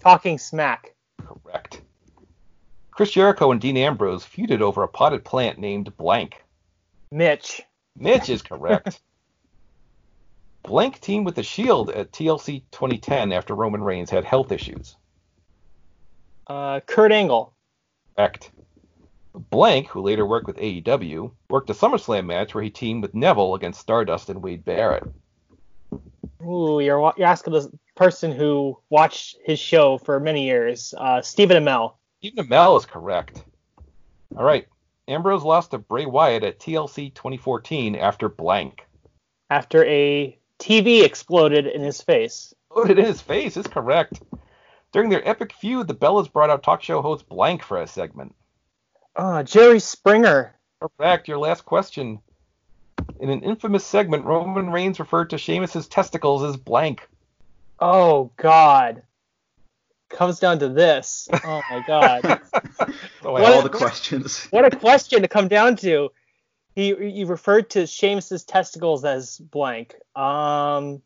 Talking 0.00 0.38
Smack. 0.38 0.94
Correct. 1.18 1.80
Chris 2.92 3.10
Jericho 3.10 3.50
and 3.50 3.60
Dean 3.60 3.76
Ambrose 3.76 4.24
feuded 4.24 4.60
over 4.60 4.84
a 4.84 4.88
potted 4.88 5.24
plant 5.24 5.58
named 5.58 5.96
Blank. 5.96 6.44
Mitch. 7.10 7.60
Mitch 7.96 8.28
is 8.28 8.40
correct. 8.40 9.00
Blank 10.62 11.00
teamed 11.00 11.26
with 11.26 11.34
the 11.34 11.42
Shield 11.42 11.90
at 11.90 12.12
TLC 12.12 12.62
2010 12.70 13.32
after 13.32 13.56
Roman 13.56 13.82
Reigns 13.82 14.10
had 14.10 14.24
health 14.24 14.52
issues. 14.52 14.94
Uh, 16.46 16.78
Kurt 16.86 17.10
Angle. 17.10 17.52
Correct. 18.16 18.52
Blank, 19.36 19.88
who 19.88 20.00
later 20.00 20.24
worked 20.24 20.46
with 20.46 20.56
AEW, 20.56 21.30
worked 21.50 21.68
a 21.70 21.74
SummerSlam 21.74 22.26
match 22.26 22.54
where 22.54 22.64
he 22.64 22.70
teamed 22.70 23.02
with 23.02 23.14
Neville 23.14 23.54
against 23.54 23.80
Stardust 23.80 24.30
and 24.30 24.42
Wade 24.42 24.64
Barrett. 24.64 25.04
Ooh, 26.42 26.80
you're 26.80 27.12
you're 27.16 27.26
asking 27.26 27.52
the 27.52 27.70
person 27.94 28.32
who 28.32 28.78
watched 28.88 29.36
his 29.44 29.58
show 29.58 29.98
for 29.98 30.18
many 30.20 30.46
years, 30.46 30.94
uh, 30.96 31.20
Stephen 31.20 31.62
Amell. 31.62 31.94
Stephen 32.20 32.46
Amell 32.46 32.78
is 32.78 32.86
correct. 32.86 33.44
All 34.36 34.44
right. 34.44 34.66
Ambrose 35.08 35.44
lost 35.44 35.70
to 35.70 35.78
Bray 35.78 36.06
Wyatt 36.06 36.42
at 36.42 36.58
TLC 36.58 37.14
2014 37.14 37.94
after 37.94 38.28
blank. 38.28 38.84
After 39.50 39.84
a 39.84 40.36
TV 40.58 41.04
exploded 41.04 41.66
in 41.66 41.80
his 41.80 42.00
face. 42.00 42.52
Exploded 42.70 42.98
in 42.98 43.04
his 43.04 43.20
face 43.20 43.56
is 43.56 43.66
correct. 43.66 44.20
During 44.92 45.10
their 45.10 45.26
epic 45.28 45.52
feud, 45.52 45.86
the 45.86 45.94
Bellas 45.94 46.32
brought 46.32 46.50
out 46.50 46.62
talk 46.62 46.82
show 46.82 47.02
host 47.02 47.28
Blank 47.28 47.62
for 47.62 47.80
a 47.80 47.86
segment. 47.86 48.34
Uh, 49.16 49.42
Jerry 49.42 49.80
Springer. 49.80 50.54
Correct. 50.80 51.26
Your 51.26 51.38
last 51.38 51.64
question. 51.64 52.20
In 53.18 53.30
an 53.30 53.42
infamous 53.42 53.84
segment, 53.84 54.24
Roman 54.24 54.70
Reigns 54.70 55.00
referred 55.00 55.30
to 55.30 55.38
Sheamus's 55.38 55.88
testicles 55.88 56.42
as 56.42 56.56
blank. 56.56 57.08
Oh 57.80 58.30
God. 58.36 59.02
Comes 60.10 60.38
down 60.38 60.58
to 60.58 60.68
this. 60.68 61.28
Oh 61.32 61.62
my 61.70 61.82
God. 61.86 62.22
so 63.22 63.36
all 63.36 63.62
the 63.62 63.70
questions. 63.70 64.46
What 64.50 64.72
a 64.72 64.76
question 64.76 65.22
to 65.22 65.28
come 65.28 65.48
down 65.48 65.76
to. 65.76 66.10
He 66.74 66.94
he 66.94 67.24
referred 67.24 67.70
to 67.70 67.86
Sheamus's 67.86 68.44
testicles 68.44 69.04
as 69.04 69.38
blank. 69.38 69.94
Um. 70.14 71.00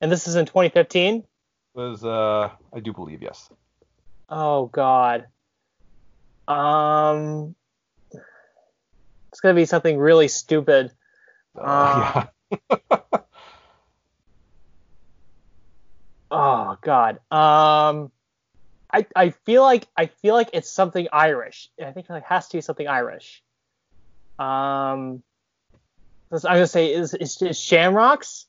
And 0.00 0.12
this 0.12 0.28
is 0.28 0.36
in 0.36 0.46
2015. 0.46 1.24
Was 1.74 2.04
uh, 2.04 2.50
I 2.72 2.80
do 2.80 2.92
believe 2.92 3.22
yes. 3.22 3.48
Oh 4.28 4.66
God. 4.66 5.26
Um. 6.48 7.54
It's 9.30 9.40
gonna 9.40 9.54
be 9.54 9.66
something 9.66 9.98
really 9.98 10.28
stupid. 10.28 10.90
Uh, 11.56 11.60
uh, 11.60 12.26
yeah. 12.90 12.98
oh 16.30 16.78
God. 16.82 17.20
Um. 17.30 18.10
I, 18.90 19.06
I 19.14 19.30
feel 19.30 19.62
like 19.62 19.86
I 19.96 20.06
feel 20.06 20.34
like 20.34 20.50
it's 20.54 20.70
something 20.70 21.08
Irish. 21.12 21.68
I 21.84 21.92
think 21.92 22.08
it 22.08 22.22
has 22.24 22.48
to 22.48 22.56
be 22.56 22.60
something 22.62 22.88
Irish. 22.88 23.42
Um, 24.38 25.22
I'm 26.32 26.40
gonna 26.42 26.66
say 26.66 26.94
is 26.94 27.14
is, 27.14 27.40
is 27.42 27.60
Shamrocks. 27.60 28.46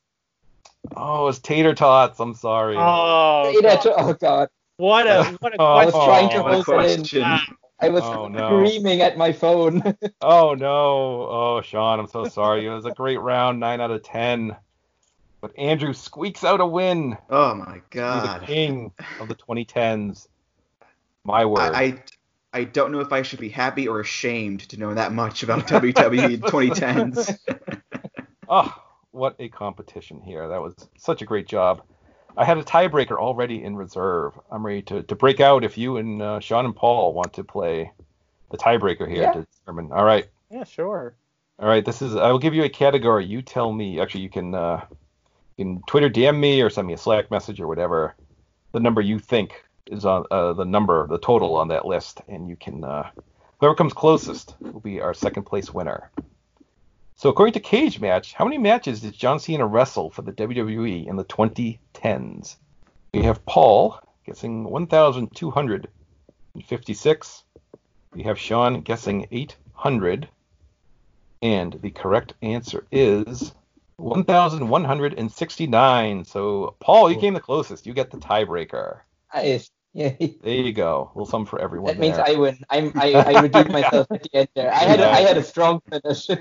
Oh, 0.95 1.27
it's 1.27 1.39
tater 1.39 1.73
tots. 1.73 2.19
I'm 2.19 2.35
sorry. 2.35 2.75
Oh, 2.77 3.51
tater 3.53 3.89
God. 3.89 3.93
oh 3.97 4.13
God. 4.13 4.49
What 4.77 5.07
a 5.07 5.37
what 5.39 5.53
a 5.53 5.57
oh, 5.59 5.73
question. 5.73 5.81
I 5.81 5.85
was 5.85 5.93
trying 5.93 6.29
to 6.29 6.43
hold 6.43 6.65
question. 6.65 7.01
it 7.01 7.13
in. 7.13 7.57
I 7.81 7.89
was 7.89 8.03
oh, 8.03 8.27
no. 8.27 8.65
screaming 8.65 9.01
at 9.01 9.17
my 9.17 9.31
phone. 9.31 9.81
oh 10.21 10.53
no. 10.53 11.27
Oh 11.29 11.61
Sean, 11.63 11.99
I'm 11.99 12.07
so 12.07 12.27
sorry. 12.27 12.65
It 12.65 12.69
was 12.69 12.85
a 12.85 12.91
great 12.91 13.19
round, 13.19 13.59
nine 13.59 13.81
out 13.81 13.91
of 13.91 14.03
ten. 14.03 14.55
But 15.41 15.57
Andrew 15.57 15.93
squeaks 15.93 16.43
out 16.43 16.59
a 16.59 16.65
win. 16.65 17.17
Oh 17.29 17.55
my 17.55 17.81
god. 17.89 18.41
The 18.41 18.45
king 18.45 18.91
of 19.21 19.29
the 19.29 19.35
2010s. 19.35 20.27
My 21.23 21.45
word. 21.45 21.73
I, 21.73 21.81
I 21.81 22.03
I 22.51 22.63
don't 22.63 22.91
know 22.91 22.99
if 22.99 23.13
I 23.13 23.21
should 23.21 23.39
be 23.39 23.49
happy 23.49 23.87
or 23.87 23.99
ashamed 23.99 24.61
to 24.69 24.77
know 24.77 24.93
that 24.93 25.13
much 25.13 25.43
about 25.43 25.67
WWE 25.67 26.39
2010s. 26.39 27.37
oh, 28.49 28.75
what 29.11 29.35
a 29.39 29.49
competition 29.49 30.19
here. 30.21 30.47
That 30.47 30.61
was 30.61 30.75
such 30.97 31.21
a 31.21 31.25
great 31.25 31.47
job. 31.47 31.83
I 32.39 32.45
had 32.45 32.57
a 32.57 32.63
tiebreaker 32.63 33.17
already 33.17 33.61
in 33.61 33.75
reserve. 33.75 34.39
I'm 34.49 34.65
ready 34.65 34.81
to, 34.83 35.03
to 35.03 35.15
break 35.15 35.41
out 35.41 35.65
if 35.65 35.77
you 35.77 35.97
and 35.97 36.21
uh, 36.21 36.39
Sean 36.39 36.63
and 36.63 36.73
Paul 36.73 37.13
want 37.13 37.33
to 37.33 37.43
play 37.43 37.91
the 38.49 38.57
tiebreaker 38.57 39.05
here 39.09 39.23
yeah. 39.23 39.33
to 39.33 39.45
determine. 39.45 39.91
All 39.91 40.05
right. 40.05 40.25
Yeah, 40.49 40.63
sure. 40.63 41.15
All 41.59 41.67
right. 41.67 41.83
This 41.83 42.01
is. 42.01 42.15
I 42.15 42.31
will 42.31 42.39
give 42.39 42.53
you 42.53 42.63
a 42.63 42.69
category. 42.69 43.25
You 43.25 43.41
tell 43.41 43.73
me. 43.73 43.99
Actually, 43.99 44.21
you 44.21 44.29
can 44.29 44.55
uh, 44.55 44.85
you 45.57 45.65
can 45.65 45.81
Twitter 45.85 46.09
DM 46.09 46.39
me 46.39 46.61
or 46.61 46.69
send 46.69 46.87
me 46.87 46.93
a 46.93 46.97
Slack 46.97 47.29
message 47.29 47.59
or 47.59 47.67
whatever. 47.67 48.15
The 48.71 48.79
number 48.79 49.01
you 49.01 49.19
think 49.19 49.61
is 49.87 50.05
on 50.05 50.23
uh, 50.31 50.53
the 50.53 50.63
number, 50.63 51.07
the 51.07 51.19
total 51.19 51.57
on 51.57 51.67
that 51.67 51.85
list, 51.85 52.21
and 52.29 52.47
you 52.47 52.55
can 52.55 52.85
uh, 52.85 53.09
whoever 53.59 53.75
comes 53.75 53.91
closest 53.91 54.55
will 54.61 54.79
be 54.79 55.01
our 55.01 55.13
second 55.13 55.43
place 55.43 55.73
winner. 55.73 56.09
So 57.19 57.27
according 57.27 57.51
to 57.55 57.59
Cagematch, 57.59 58.31
how 58.31 58.45
many 58.45 58.57
matches 58.57 59.01
did 59.01 59.13
John 59.13 59.41
Cena 59.41 59.67
wrestle 59.67 60.09
for 60.09 60.21
the 60.21 60.31
WWE 60.31 61.05
in 61.05 61.17
the 61.17 61.25
2010s? 61.25 62.55
We 63.13 63.23
have 63.23 63.45
Paul 63.45 63.99
guessing 64.25 64.63
1,256. 64.63 67.43
We 68.13 68.23
have 68.23 68.39
Sean 68.39 68.79
guessing 68.79 69.27
800. 69.31 70.29
And 71.41 71.73
the 71.73 71.91
correct 71.91 72.35
answer 72.41 72.87
is 72.89 73.53
1,169. 73.97 76.23
So, 76.23 76.75
Paul, 76.79 77.11
you 77.11 77.17
oh. 77.17 77.19
came 77.19 77.33
the 77.33 77.41
closest. 77.41 77.85
You 77.85 77.93
get 77.93 78.11
the 78.11 78.17
tiebreaker. 78.19 78.99
Nice. 79.35 79.69
Yeah. 79.93 80.13
There 80.43 80.53
you 80.53 80.73
go. 80.73 81.11
A 81.13 81.17
little 81.17 81.25
something 81.25 81.49
for 81.49 81.59
everyone. 81.59 81.87
That 81.87 81.99
means. 81.99 82.17
I 82.17 82.33
win. 82.35 82.59
I'm, 82.69 82.91
I, 82.95 83.13
I 83.35 83.41
redeemed 83.41 83.71
myself 83.71 84.07
at 84.11 84.23
the 84.23 84.29
end 84.33 84.49
there. 84.55 84.71
I 84.71 84.83
had 84.83 84.99
a, 84.99 85.09
I 85.09 85.21
had 85.21 85.37
a 85.37 85.43
strong 85.43 85.81
finish. 85.89 86.29
you 86.29 86.35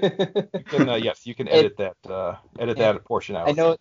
can, 0.66 0.88
uh, 0.88 0.94
yes, 0.96 1.26
you 1.26 1.34
can 1.34 1.48
edit 1.58 1.76
it, 1.78 1.94
that 2.04 2.10
uh, 2.10 2.36
edit 2.58 2.78
yeah. 2.78 2.92
that 2.92 3.04
portion 3.04 3.36
out. 3.36 3.48
I 3.48 3.52
know 3.52 3.76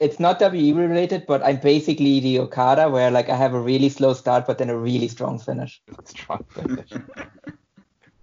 it's 0.00 0.20
not 0.20 0.38
WWE 0.38 0.76
related, 0.76 1.26
but 1.26 1.44
I'm 1.44 1.58
basically 1.58 2.20
the 2.20 2.38
Okada 2.38 2.88
where 2.88 3.10
like 3.10 3.28
I 3.28 3.36
have 3.36 3.54
a 3.54 3.60
really 3.60 3.88
slow 3.88 4.14
start, 4.14 4.46
but 4.46 4.58
then 4.58 4.70
a 4.70 4.78
really 4.78 5.08
strong 5.08 5.38
finish. 5.38 5.82
Strong 6.04 6.44
finish. 6.50 6.90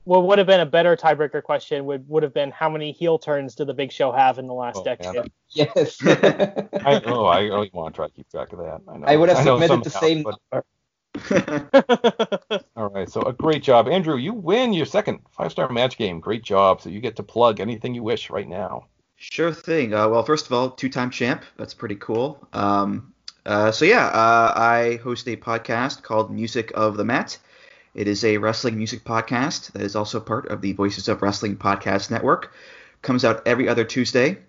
What 0.06 0.26
would 0.26 0.38
have 0.38 0.48
been 0.48 0.62
a 0.62 0.66
better 0.66 0.96
tiebreaker 0.96 1.44
question 1.44 1.86
would 1.86 2.08
would 2.08 2.24
have 2.24 2.34
been 2.34 2.52
how 2.52 2.70
many 2.70 2.92
heel 2.92 3.20
turns 3.20 3.56
did 3.56 3.68
the 3.68 3.74
Big 3.74 3.92
Show 3.92 4.12
have 4.12 4.40
in 4.40 4.48
the 4.48 4.54
last 4.54 4.78
oh, 4.78 4.84
decade? 4.84 5.32
Yes. 5.50 6.00
I, 6.06 7.02
oh, 7.06 7.26
I 7.26 7.42
really 7.42 7.70
want 7.74 7.94
to 7.94 7.98
try 7.98 8.08
to 8.08 8.14
keep 8.14 8.30
track 8.30 8.54
of 8.54 8.60
that. 8.60 8.82
I, 8.88 8.98
know, 8.98 9.06
I 9.08 9.16
would 9.18 9.30
have 9.30 9.40
I 9.40 9.44
submitted 9.44 9.84
the 9.84 9.90
same 9.90 10.24
but... 10.24 10.64
All 12.76 12.90
right, 12.90 13.10
so 13.10 13.22
a 13.22 13.34
great 13.34 13.64
job, 13.64 13.88
Andrew. 13.88 14.18
You 14.18 14.34
win 14.34 14.74
your 14.74 14.86
second 14.86 15.20
five-star 15.32 15.70
match 15.70 15.98
game. 15.98 16.20
Great 16.20 16.44
job. 16.44 16.82
So 16.82 16.90
you 16.90 17.00
get 17.00 17.16
to 17.16 17.24
plug 17.24 17.60
anything 17.60 17.96
you 17.96 18.04
wish 18.04 18.30
right 18.30 18.48
now. 18.48 18.88
Sure 19.16 19.54
thing. 19.54 19.94
Uh, 19.94 20.10
well, 20.10 20.24
first 20.24 20.46
of 20.46 20.52
all, 20.52 20.70
two-time 20.72 21.10
champ. 21.10 21.44
That's 21.58 21.74
pretty 21.74 21.96
cool. 21.96 22.46
Um, 22.52 23.14
uh, 23.46 23.72
so 23.72 23.86
yeah, 23.86 24.08
uh, 24.08 24.54
I 24.56 25.00
host 25.04 25.28
a 25.28 25.38
podcast 25.38 26.02
called 26.02 26.32
Music 26.32 26.72
of 26.76 26.98
the 26.98 27.06
Mat. 27.06 27.38
It 27.96 28.10
is 28.10 28.26
a 28.26 28.38
wrestling 28.38 28.76
music 28.76 29.06
podcast 29.06 29.72
that 29.72 29.82
is 29.82 29.96
also 29.96 30.20
part 30.20 30.50
of 30.50 30.60
the 30.60 30.74
Voices 30.74 31.08
of 31.08 31.22
Wrestling 31.22 31.56
podcast 31.56 32.12
network. 32.12 32.52
Comes 33.02 33.24
out 33.24 33.48
every 33.48 33.70
other 33.70 33.86
Tuesday. 33.86 34.40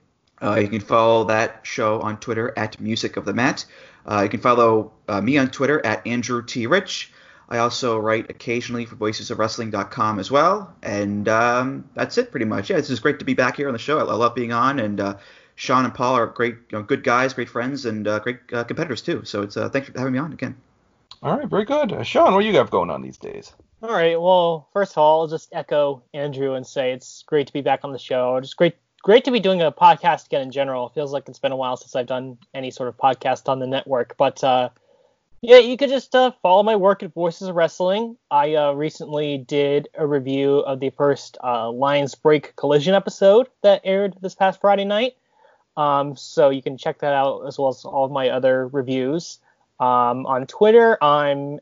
Uh, 0.43 0.59
you 0.61 0.67
can 0.67 0.81
follow 0.81 1.25
that 1.27 1.61
show 1.63 2.01
on 2.01 2.19
Twitter 2.19 2.53
at 2.59 2.81
Music 2.81 3.17
of 3.17 3.25
the 3.25 3.33
Mat. 3.33 3.65
Uh, 4.05 4.23
you 4.25 4.29
can 4.29 4.41
follow 4.41 4.93
uh, 5.07 5.21
me 5.21 5.39
on 5.39 5.49
Twitter 5.49 5.85
at 5.87 6.05
Andrew 6.05 6.45
T. 6.45 6.67
Rich. 6.67 7.13
I 7.49 7.59
also 7.59 8.01
write 8.01 8.31
occasionally 8.31 8.85
for 8.85 8.97
voicesofwrestling.com 8.97 10.19
as 10.19 10.29
well. 10.29 10.75
And 10.83 11.29
um, 11.29 11.89
that's 11.95 12.19
it 12.19 12.33
pretty 12.33 12.47
much. 12.47 12.69
Yeah, 12.69 12.79
it's 12.79 12.89
just 12.89 13.03
great 13.03 13.21
to 13.21 13.25
be 13.25 13.35
back 13.35 13.57
here 13.57 13.69
on 13.69 13.75
the 13.75 13.79
show. 13.79 13.99
I, 13.99 14.03
I 14.03 14.15
love 14.15 14.35
being 14.35 14.53
on. 14.53 14.81
And 14.81 14.99
uh, 14.99 15.19
Sean 15.55 15.85
and 15.85 15.95
Paul 15.95 16.17
are 16.17 16.27
great, 16.27 16.55
you 16.55 16.79
know, 16.79 16.83
good 16.83 17.05
guys, 17.05 17.33
great 17.33 17.49
friends, 17.49 17.87
and 17.87 18.09
uh, 18.09 18.19
great 18.19 18.41
uh, 18.53 18.65
competitors 18.65 19.03
too. 19.03 19.25
So 19.25 19.43
it's 19.43 19.55
thanks 19.55 19.89
for 19.89 19.97
having 19.97 20.15
me 20.15 20.19
on 20.19 20.33
again. 20.33 20.57
All 21.23 21.37
right, 21.37 21.49
very 21.49 21.65
good. 21.65 21.93
Uh, 21.93 22.03
Sean, 22.03 22.35
what 22.35 22.43
do 22.43 22.47
you 22.47 22.57
have 22.57 22.71
going 22.71 22.91
on 22.91 23.03
these 23.03 23.19
days? 23.19 23.53
All 23.83 23.93
right. 23.93 24.21
Well, 24.21 24.69
first 24.73 24.93
of 24.93 24.99
all, 24.99 25.23
I'll 25.23 25.29
just 25.29 25.51
echo 25.53 26.03
Andrew 26.15 26.55
and 26.55 26.67
say 26.67 26.93
it's 26.93 27.23
great 27.27 27.47
to 27.47 27.53
be 27.53 27.61
back 27.61 27.81
on 27.85 27.93
the 27.93 27.99
show. 27.99 28.41
Just 28.41 28.57
great, 28.57 28.75
great 29.03 29.25
to 29.25 29.31
be 29.31 29.41
doing 29.41 29.61
a 29.61 29.71
podcast 29.71 30.27
again 30.27 30.43
in 30.43 30.51
general. 30.51 30.87
It 30.87 30.95
feels 30.95 31.13
like 31.13 31.29
it's 31.29 31.39
been 31.39 31.53
a 31.53 31.57
while 31.57 31.77
since 31.77 31.95
I've 31.95 32.07
done 32.07 32.39
any 32.55 32.71
sort 32.71 32.89
of 32.89 32.97
podcast 32.97 33.49
on 33.49 33.59
the 33.59 33.67
network. 33.67 34.17
But 34.17 34.43
uh, 34.43 34.71
yeah, 35.43 35.59
you 35.59 35.77
could 35.77 35.91
just 35.91 36.15
uh, 36.15 36.33
follow 36.43 36.63
my 36.63 36.77
work 36.77 37.03
at 37.03 37.13
Voices 37.13 37.49
of 37.49 37.55
Wrestling. 37.55 38.17
I 38.31 38.55
uh, 38.55 38.73
recently 38.73 39.39
did 39.39 39.89
a 39.95 40.07
review 40.07 40.59
of 40.61 40.81
the 40.81 40.91
first 40.91 41.37
uh, 41.45 41.71
Lion's 41.71 42.15
Break 42.15 42.57
Collision 42.57 42.95
episode 42.95 43.49
that 43.63 43.83
aired 43.85 44.15
this 44.23 44.35
past 44.35 44.61
Friday 44.61 44.85
night. 44.85 45.17
Um, 45.77 46.17
so 46.17 46.49
you 46.49 46.63
can 46.63 46.79
check 46.79 47.01
that 47.01 47.13
out 47.13 47.43
as 47.47 47.59
well 47.59 47.69
as 47.69 47.85
all 47.85 48.07
of 48.07 48.11
my 48.11 48.31
other 48.31 48.67
reviews. 48.69 49.39
Um, 49.79 50.25
on 50.27 50.47
Twitter, 50.47 50.97
I'm 51.03 51.61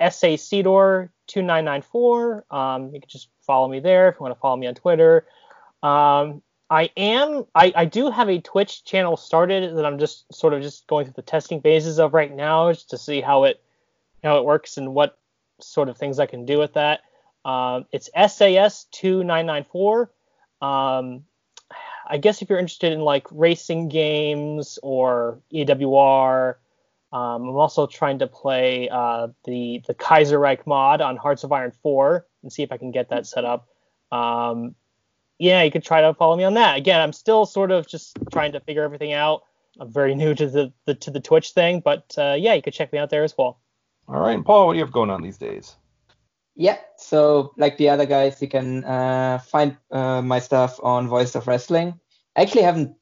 sacedor2994. 0.00 2.52
Um, 2.52 2.94
you 2.94 3.00
can 3.00 3.08
just 3.08 3.28
follow 3.46 3.68
me 3.68 3.78
there 3.80 4.08
if 4.08 4.16
you 4.16 4.22
want 4.22 4.34
to 4.34 4.40
follow 4.40 4.56
me 4.56 4.66
on 4.66 4.74
Twitter. 4.74 5.26
Um, 5.82 6.42
I 6.70 6.90
am, 6.96 7.44
I, 7.54 7.72
I 7.76 7.84
do 7.84 8.10
have 8.10 8.30
a 8.30 8.40
Twitch 8.40 8.84
channel 8.84 9.16
started 9.16 9.76
that 9.76 9.84
I'm 9.84 9.98
just 9.98 10.32
sort 10.34 10.54
of 10.54 10.62
just 10.62 10.86
going 10.86 11.04
through 11.04 11.14
the 11.16 11.22
testing 11.22 11.60
phases 11.60 11.98
of 11.98 12.14
right 12.14 12.34
now, 12.34 12.72
just 12.72 12.88
to 12.90 12.98
see 12.98 13.20
how 13.20 13.44
it 13.44 13.62
how 14.24 14.38
it 14.38 14.44
works 14.44 14.78
and 14.78 14.94
what 14.94 15.18
sort 15.60 15.88
of 15.88 15.98
things 15.98 16.18
I 16.18 16.26
can 16.26 16.46
do 16.46 16.58
with 16.58 16.74
that. 16.74 17.00
Um, 17.44 17.86
it's 17.92 18.08
SAS2994. 18.16 20.08
Um, 20.60 21.24
I 22.08 22.18
guess 22.18 22.40
if 22.40 22.48
you're 22.48 22.58
interested 22.58 22.92
in 22.92 23.00
like 23.00 23.26
racing 23.30 23.88
games 23.88 24.78
or 24.82 25.40
EWR 25.52 26.56
Um, 27.12 27.48
I'm 27.48 27.56
also 27.56 27.86
trying 27.86 28.20
to 28.20 28.26
play 28.26 28.88
uh, 28.88 29.28
the 29.44 29.82
the 29.86 29.94
Kaiserreich 29.94 30.66
mod 30.66 31.00
on 31.00 31.16
Hearts 31.16 31.44
of 31.44 31.52
Iron 31.52 31.72
4 31.82 32.26
and 32.42 32.52
see 32.52 32.62
if 32.62 32.72
I 32.72 32.78
can 32.78 32.90
get 32.90 33.10
that 33.10 33.26
set 33.26 33.44
up. 33.44 33.68
Um, 34.10 34.74
yeah, 35.38 35.62
you 35.62 35.70
could 35.70 35.84
try 35.84 36.00
to 36.00 36.14
follow 36.14 36.36
me 36.36 36.44
on 36.44 36.54
that. 36.54 36.78
Again, 36.78 37.00
I'm 37.00 37.12
still 37.12 37.44
sort 37.44 37.70
of 37.70 37.86
just 37.86 38.16
trying 38.32 38.52
to 38.52 38.60
figure 38.60 38.82
everything 38.82 39.12
out. 39.12 39.42
I'm 39.78 39.92
very 39.92 40.14
new 40.22 40.34
to 40.34 40.48
the, 40.48 40.72
the 40.86 40.94
to 40.94 41.10
the 41.10 41.20
Twitch 41.20 41.50
thing, 41.50 41.80
but 41.80 42.14
uh, 42.16 42.36
yeah, 42.38 42.54
you 42.54 42.62
could 42.62 42.74
check 42.74 42.92
me 42.92 42.98
out 42.98 43.10
there 43.10 43.24
as 43.24 43.36
well. 43.36 43.60
All 44.08 44.20
right, 44.20 44.34
and 44.34 44.44
Paul, 44.44 44.66
what 44.66 44.72
do 44.72 44.78
you 44.78 44.84
have 44.84 44.92
going 44.92 45.10
on 45.10 45.22
these 45.22 45.38
days? 45.38 45.76
Yeah, 46.54 46.78
so 46.96 47.52
like 47.56 47.76
the 47.78 47.88
other 47.88 48.06
guys, 48.06 48.40
you 48.40 48.48
can 48.48 48.84
uh, 48.84 49.38
find 49.38 49.76
uh, 49.90 50.22
my 50.22 50.38
stuff 50.38 50.78
on 50.82 51.08
Voice 51.08 51.34
of 51.34 51.46
Wrestling. 51.46 51.98
I 52.36 52.42
actually 52.42 52.62
haven't 52.62 52.94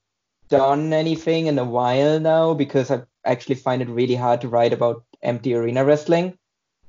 done 0.49 0.93
anything 0.93 1.47
in 1.47 1.59
a 1.59 1.65
while 1.65 2.21
now 2.21 2.55
because 2.55 2.91
I 2.91 3.03
actually 3.25 3.57
find 3.57 3.83
it 3.83 3.89
really 3.89 4.15
hard 4.15 4.41
to 4.41 4.49
write 4.49 4.73
about 4.73 5.05
empty 5.23 5.55
arena 5.55 5.85
wrestling. 5.85 6.39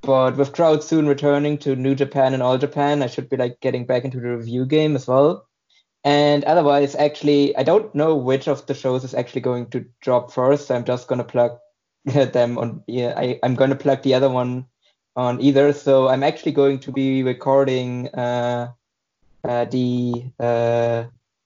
But 0.02 0.36
with 0.36 0.52
crowds 0.52 0.86
soon 0.86 1.06
returning 1.06 1.58
to 1.58 1.76
New 1.76 1.94
Japan 1.94 2.34
and 2.34 2.42
All 2.42 2.58
Japan, 2.58 3.02
I 3.02 3.06
should 3.06 3.30
be 3.30 3.36
like 3.36 3.60
getting 3.60 3.86
back 3.86 4.04
into 4.04 4.20
the 4.20 4.36
review 4.36 4.66
game 4.66 4.96
as 4.96 5.06
well. 5.06 5.46
And 6.04 6.42
otherwise, 6.44 6.96
actually, 6.96 7.56
I 7.56 7.62
don't 7.62 7.94
know 7.94 8.16
which 8.16 8.48
of 8.48 8.66
the 8.66 8.74
shows 8.74 9.04
is 9.04 9.14
actually 9.14 9.42
going 9.42 9.70
to 9.70 9.86
drop 10.00 10.32
first. 10.32 10.66
So 10.66 10.74
I'm 10.74 10.84
just 10.84 11.06
gonna 11.06 11.24
plug 11.24 11.52
them 12.04 12.58
on. 12.58 12.82
Yeah, 12.88 13.14
I, 13.16 13.38
I'm 13.44 13.54
gonna 13.54 13.76
plug 13.76 14.02
the 14.02 14.14
other 14.14 14.28
one 14.28 14.66
on 15.14 15.40
either. 15.40 15.72
So 15.72 16.08
I'm 16.08 16.24
actually 16.24 16.52
going 16.52 16.80
to 16.80 16.92
be 16.92 17.22
recording 17.22 18.08
uh, 18.08 18.72
uh, 19.44 19.64
the 19.66 20.24
uh, 20.40 21.04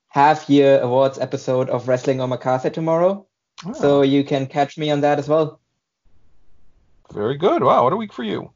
half 0.08 0.48
year 0.48 0.80
awards 0.80 1.18
episode 1.18 1.68
of 1.68 1.88
Wrestling 1.88 2.18
Omakase 2.18 2.72
tomorrow. 2.72 3.26
Oh. 3.64 3.72
So 3.72 4.02
you 4.02 4.24
can 4.24 4.46
catch 4.46 4.76
me 4.76 4.90
on 4.90 5.00
that 5.00 5.18
as 5.18 5.28
well. 5.28 5.60
Very 7.12 7.36
good. 7.36 7.62
Wow, 7.62 7.84
what 7.84 7.92
a 7.92 7.96
week 7.96 8.12
for 8.12 8.24
you. 8.24 8.50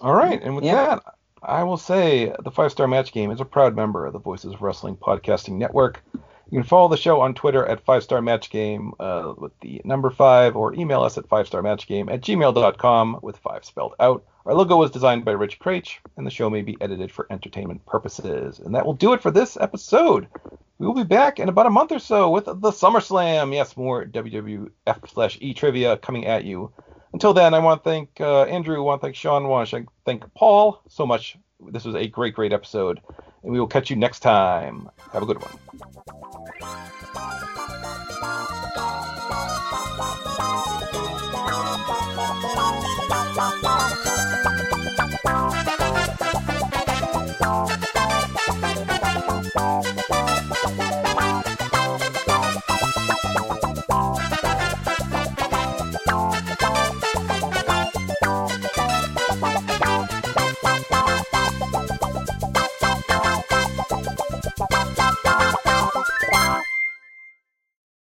All 0.00 0.14
right, 0.14 0.40
and 0.42 0.54
with 0.54 0.64
yeah. 0.64 0.86
that, 0.86 1.02
I 1.42 1.62
will 1.64 1.76
say 1.76 2.32
the 2.42 2.50
Five 2.50 2.70
Star 2.70 2.86
Match 2.86 3.12
Game 3.12 3.30
is 3.30 3.40
a 3.40 3.44
proud 3.44 3.74
member 3.74 4.06
of 4.06 4.12
the 4.12 4.18
Voices 4.18 4.54
of 4.54 4.62
Wrestling 4.62 4.96
Podcasting 4.96 5.54
Network. 5.54 6.02
You 6.50 6.60
can 6.60 6.62
follow 6.62 6.88
the 6.88 6.96
show 6.96 7.20
on 7.20 7.34
Twitter 7.34 7.66
at 7.66 7.84
Five 7.84 8.04
Star 8.04 8.22
Match 8.22 8.50
Game 8.50 8.92
uh, 9.00 9.34
with 9.36 9.58
the 9.60 9.80
number 9.84 10.10
five, 10.10 10.54
or 10.54 10.74
email 10.74 11.02
us 11.02 11.18
at 11.18 11.28
Five 11.28 11.46
Star 11.46 11.62
Match 11.62 11.88
Game 11.88 12.08
at 12.08 12.20
gmail.com 12.20 13.18
with 13.22 13.36
five 13.38 13.64
spelled 13.64 13.94
out. 13.98 14.24
Our 14.44 14.54
logo 14.54 14.76
was 14.76 14.92
designed 14.92 15.24
by 15.24 15.32
Rich 15.32 15.58
Craich, 15.58 15.98
and 16.16 16.24
the 16.24 16.30
show 16.30 16.48
may 16.48 16.62
be 16.62 16.76
edited 16.80 17.10
for 17.10 17.26
entertainment 17.30 17.84
purposes. 17.84 18.60
And 18.60 18.74
that 18.76 18.86
will 18.86 18.94
do 18.94 19.12
it 19.12 19.22
for 19.22 19.32
this 19.32 19.56
episode. 19.56 20.28
We 20.78 20.86
will 20.86 20.94
be 20.94 21.04
back 21.04 21.38
in 21.38 21.48
about 21.48 21.66
a 21.66 21.70
month 21.70 21.92
or 21.92 21.98
so 21.98 22.30
with 22.30 22.44
the 22.44 22.52
SummerSlam. 22.54 23.54
Yes, 23.54 23.76
more 23.76 24.04
WWF 24.04 24.70
slash 25.08 25.38
E 25.40 25.54
trivia 25.54 25.96
coming 25.96 26.26
at 26.26 26.44
you. 26.44 26.72
Until 27.12 27.32
then, 27.32 27.54
I 27.54 27.58
want 27.60 27.82
to 27.82 27.88
thank 27.88 28.20
uh, 28.20 28.42
Andrew, 28.42 28.76
I 28.76 28.80
want 28.80 29.00
to 29.00 29.06
thank 29.06 29.16
Sean, 29.16 29.44
I 29.44 29.48
want 29.48 29.70
to 29.70 29.86
thank 30.04 30.22
Paul 30.34 30.82
so 30.88 31.06
much. 31.06 31.38
This 31.70 31.84
was 31.84 31.94
a 31.94 32.06
great, 32.06 32.34
great 32.34 32.52
episode, 32.52 33.00
and 33.42 33.52
we 33.52 33.58
will 33.58 33.66
catch 33.66 33.88
you 33.88 33.96
next 33.96 34.20
time. 34.20 34.90
Have 35.12 35.22
a 35.22 35.26
good 35.26 35.40
one. 35.40 35.52
Bye. 43.62 43.96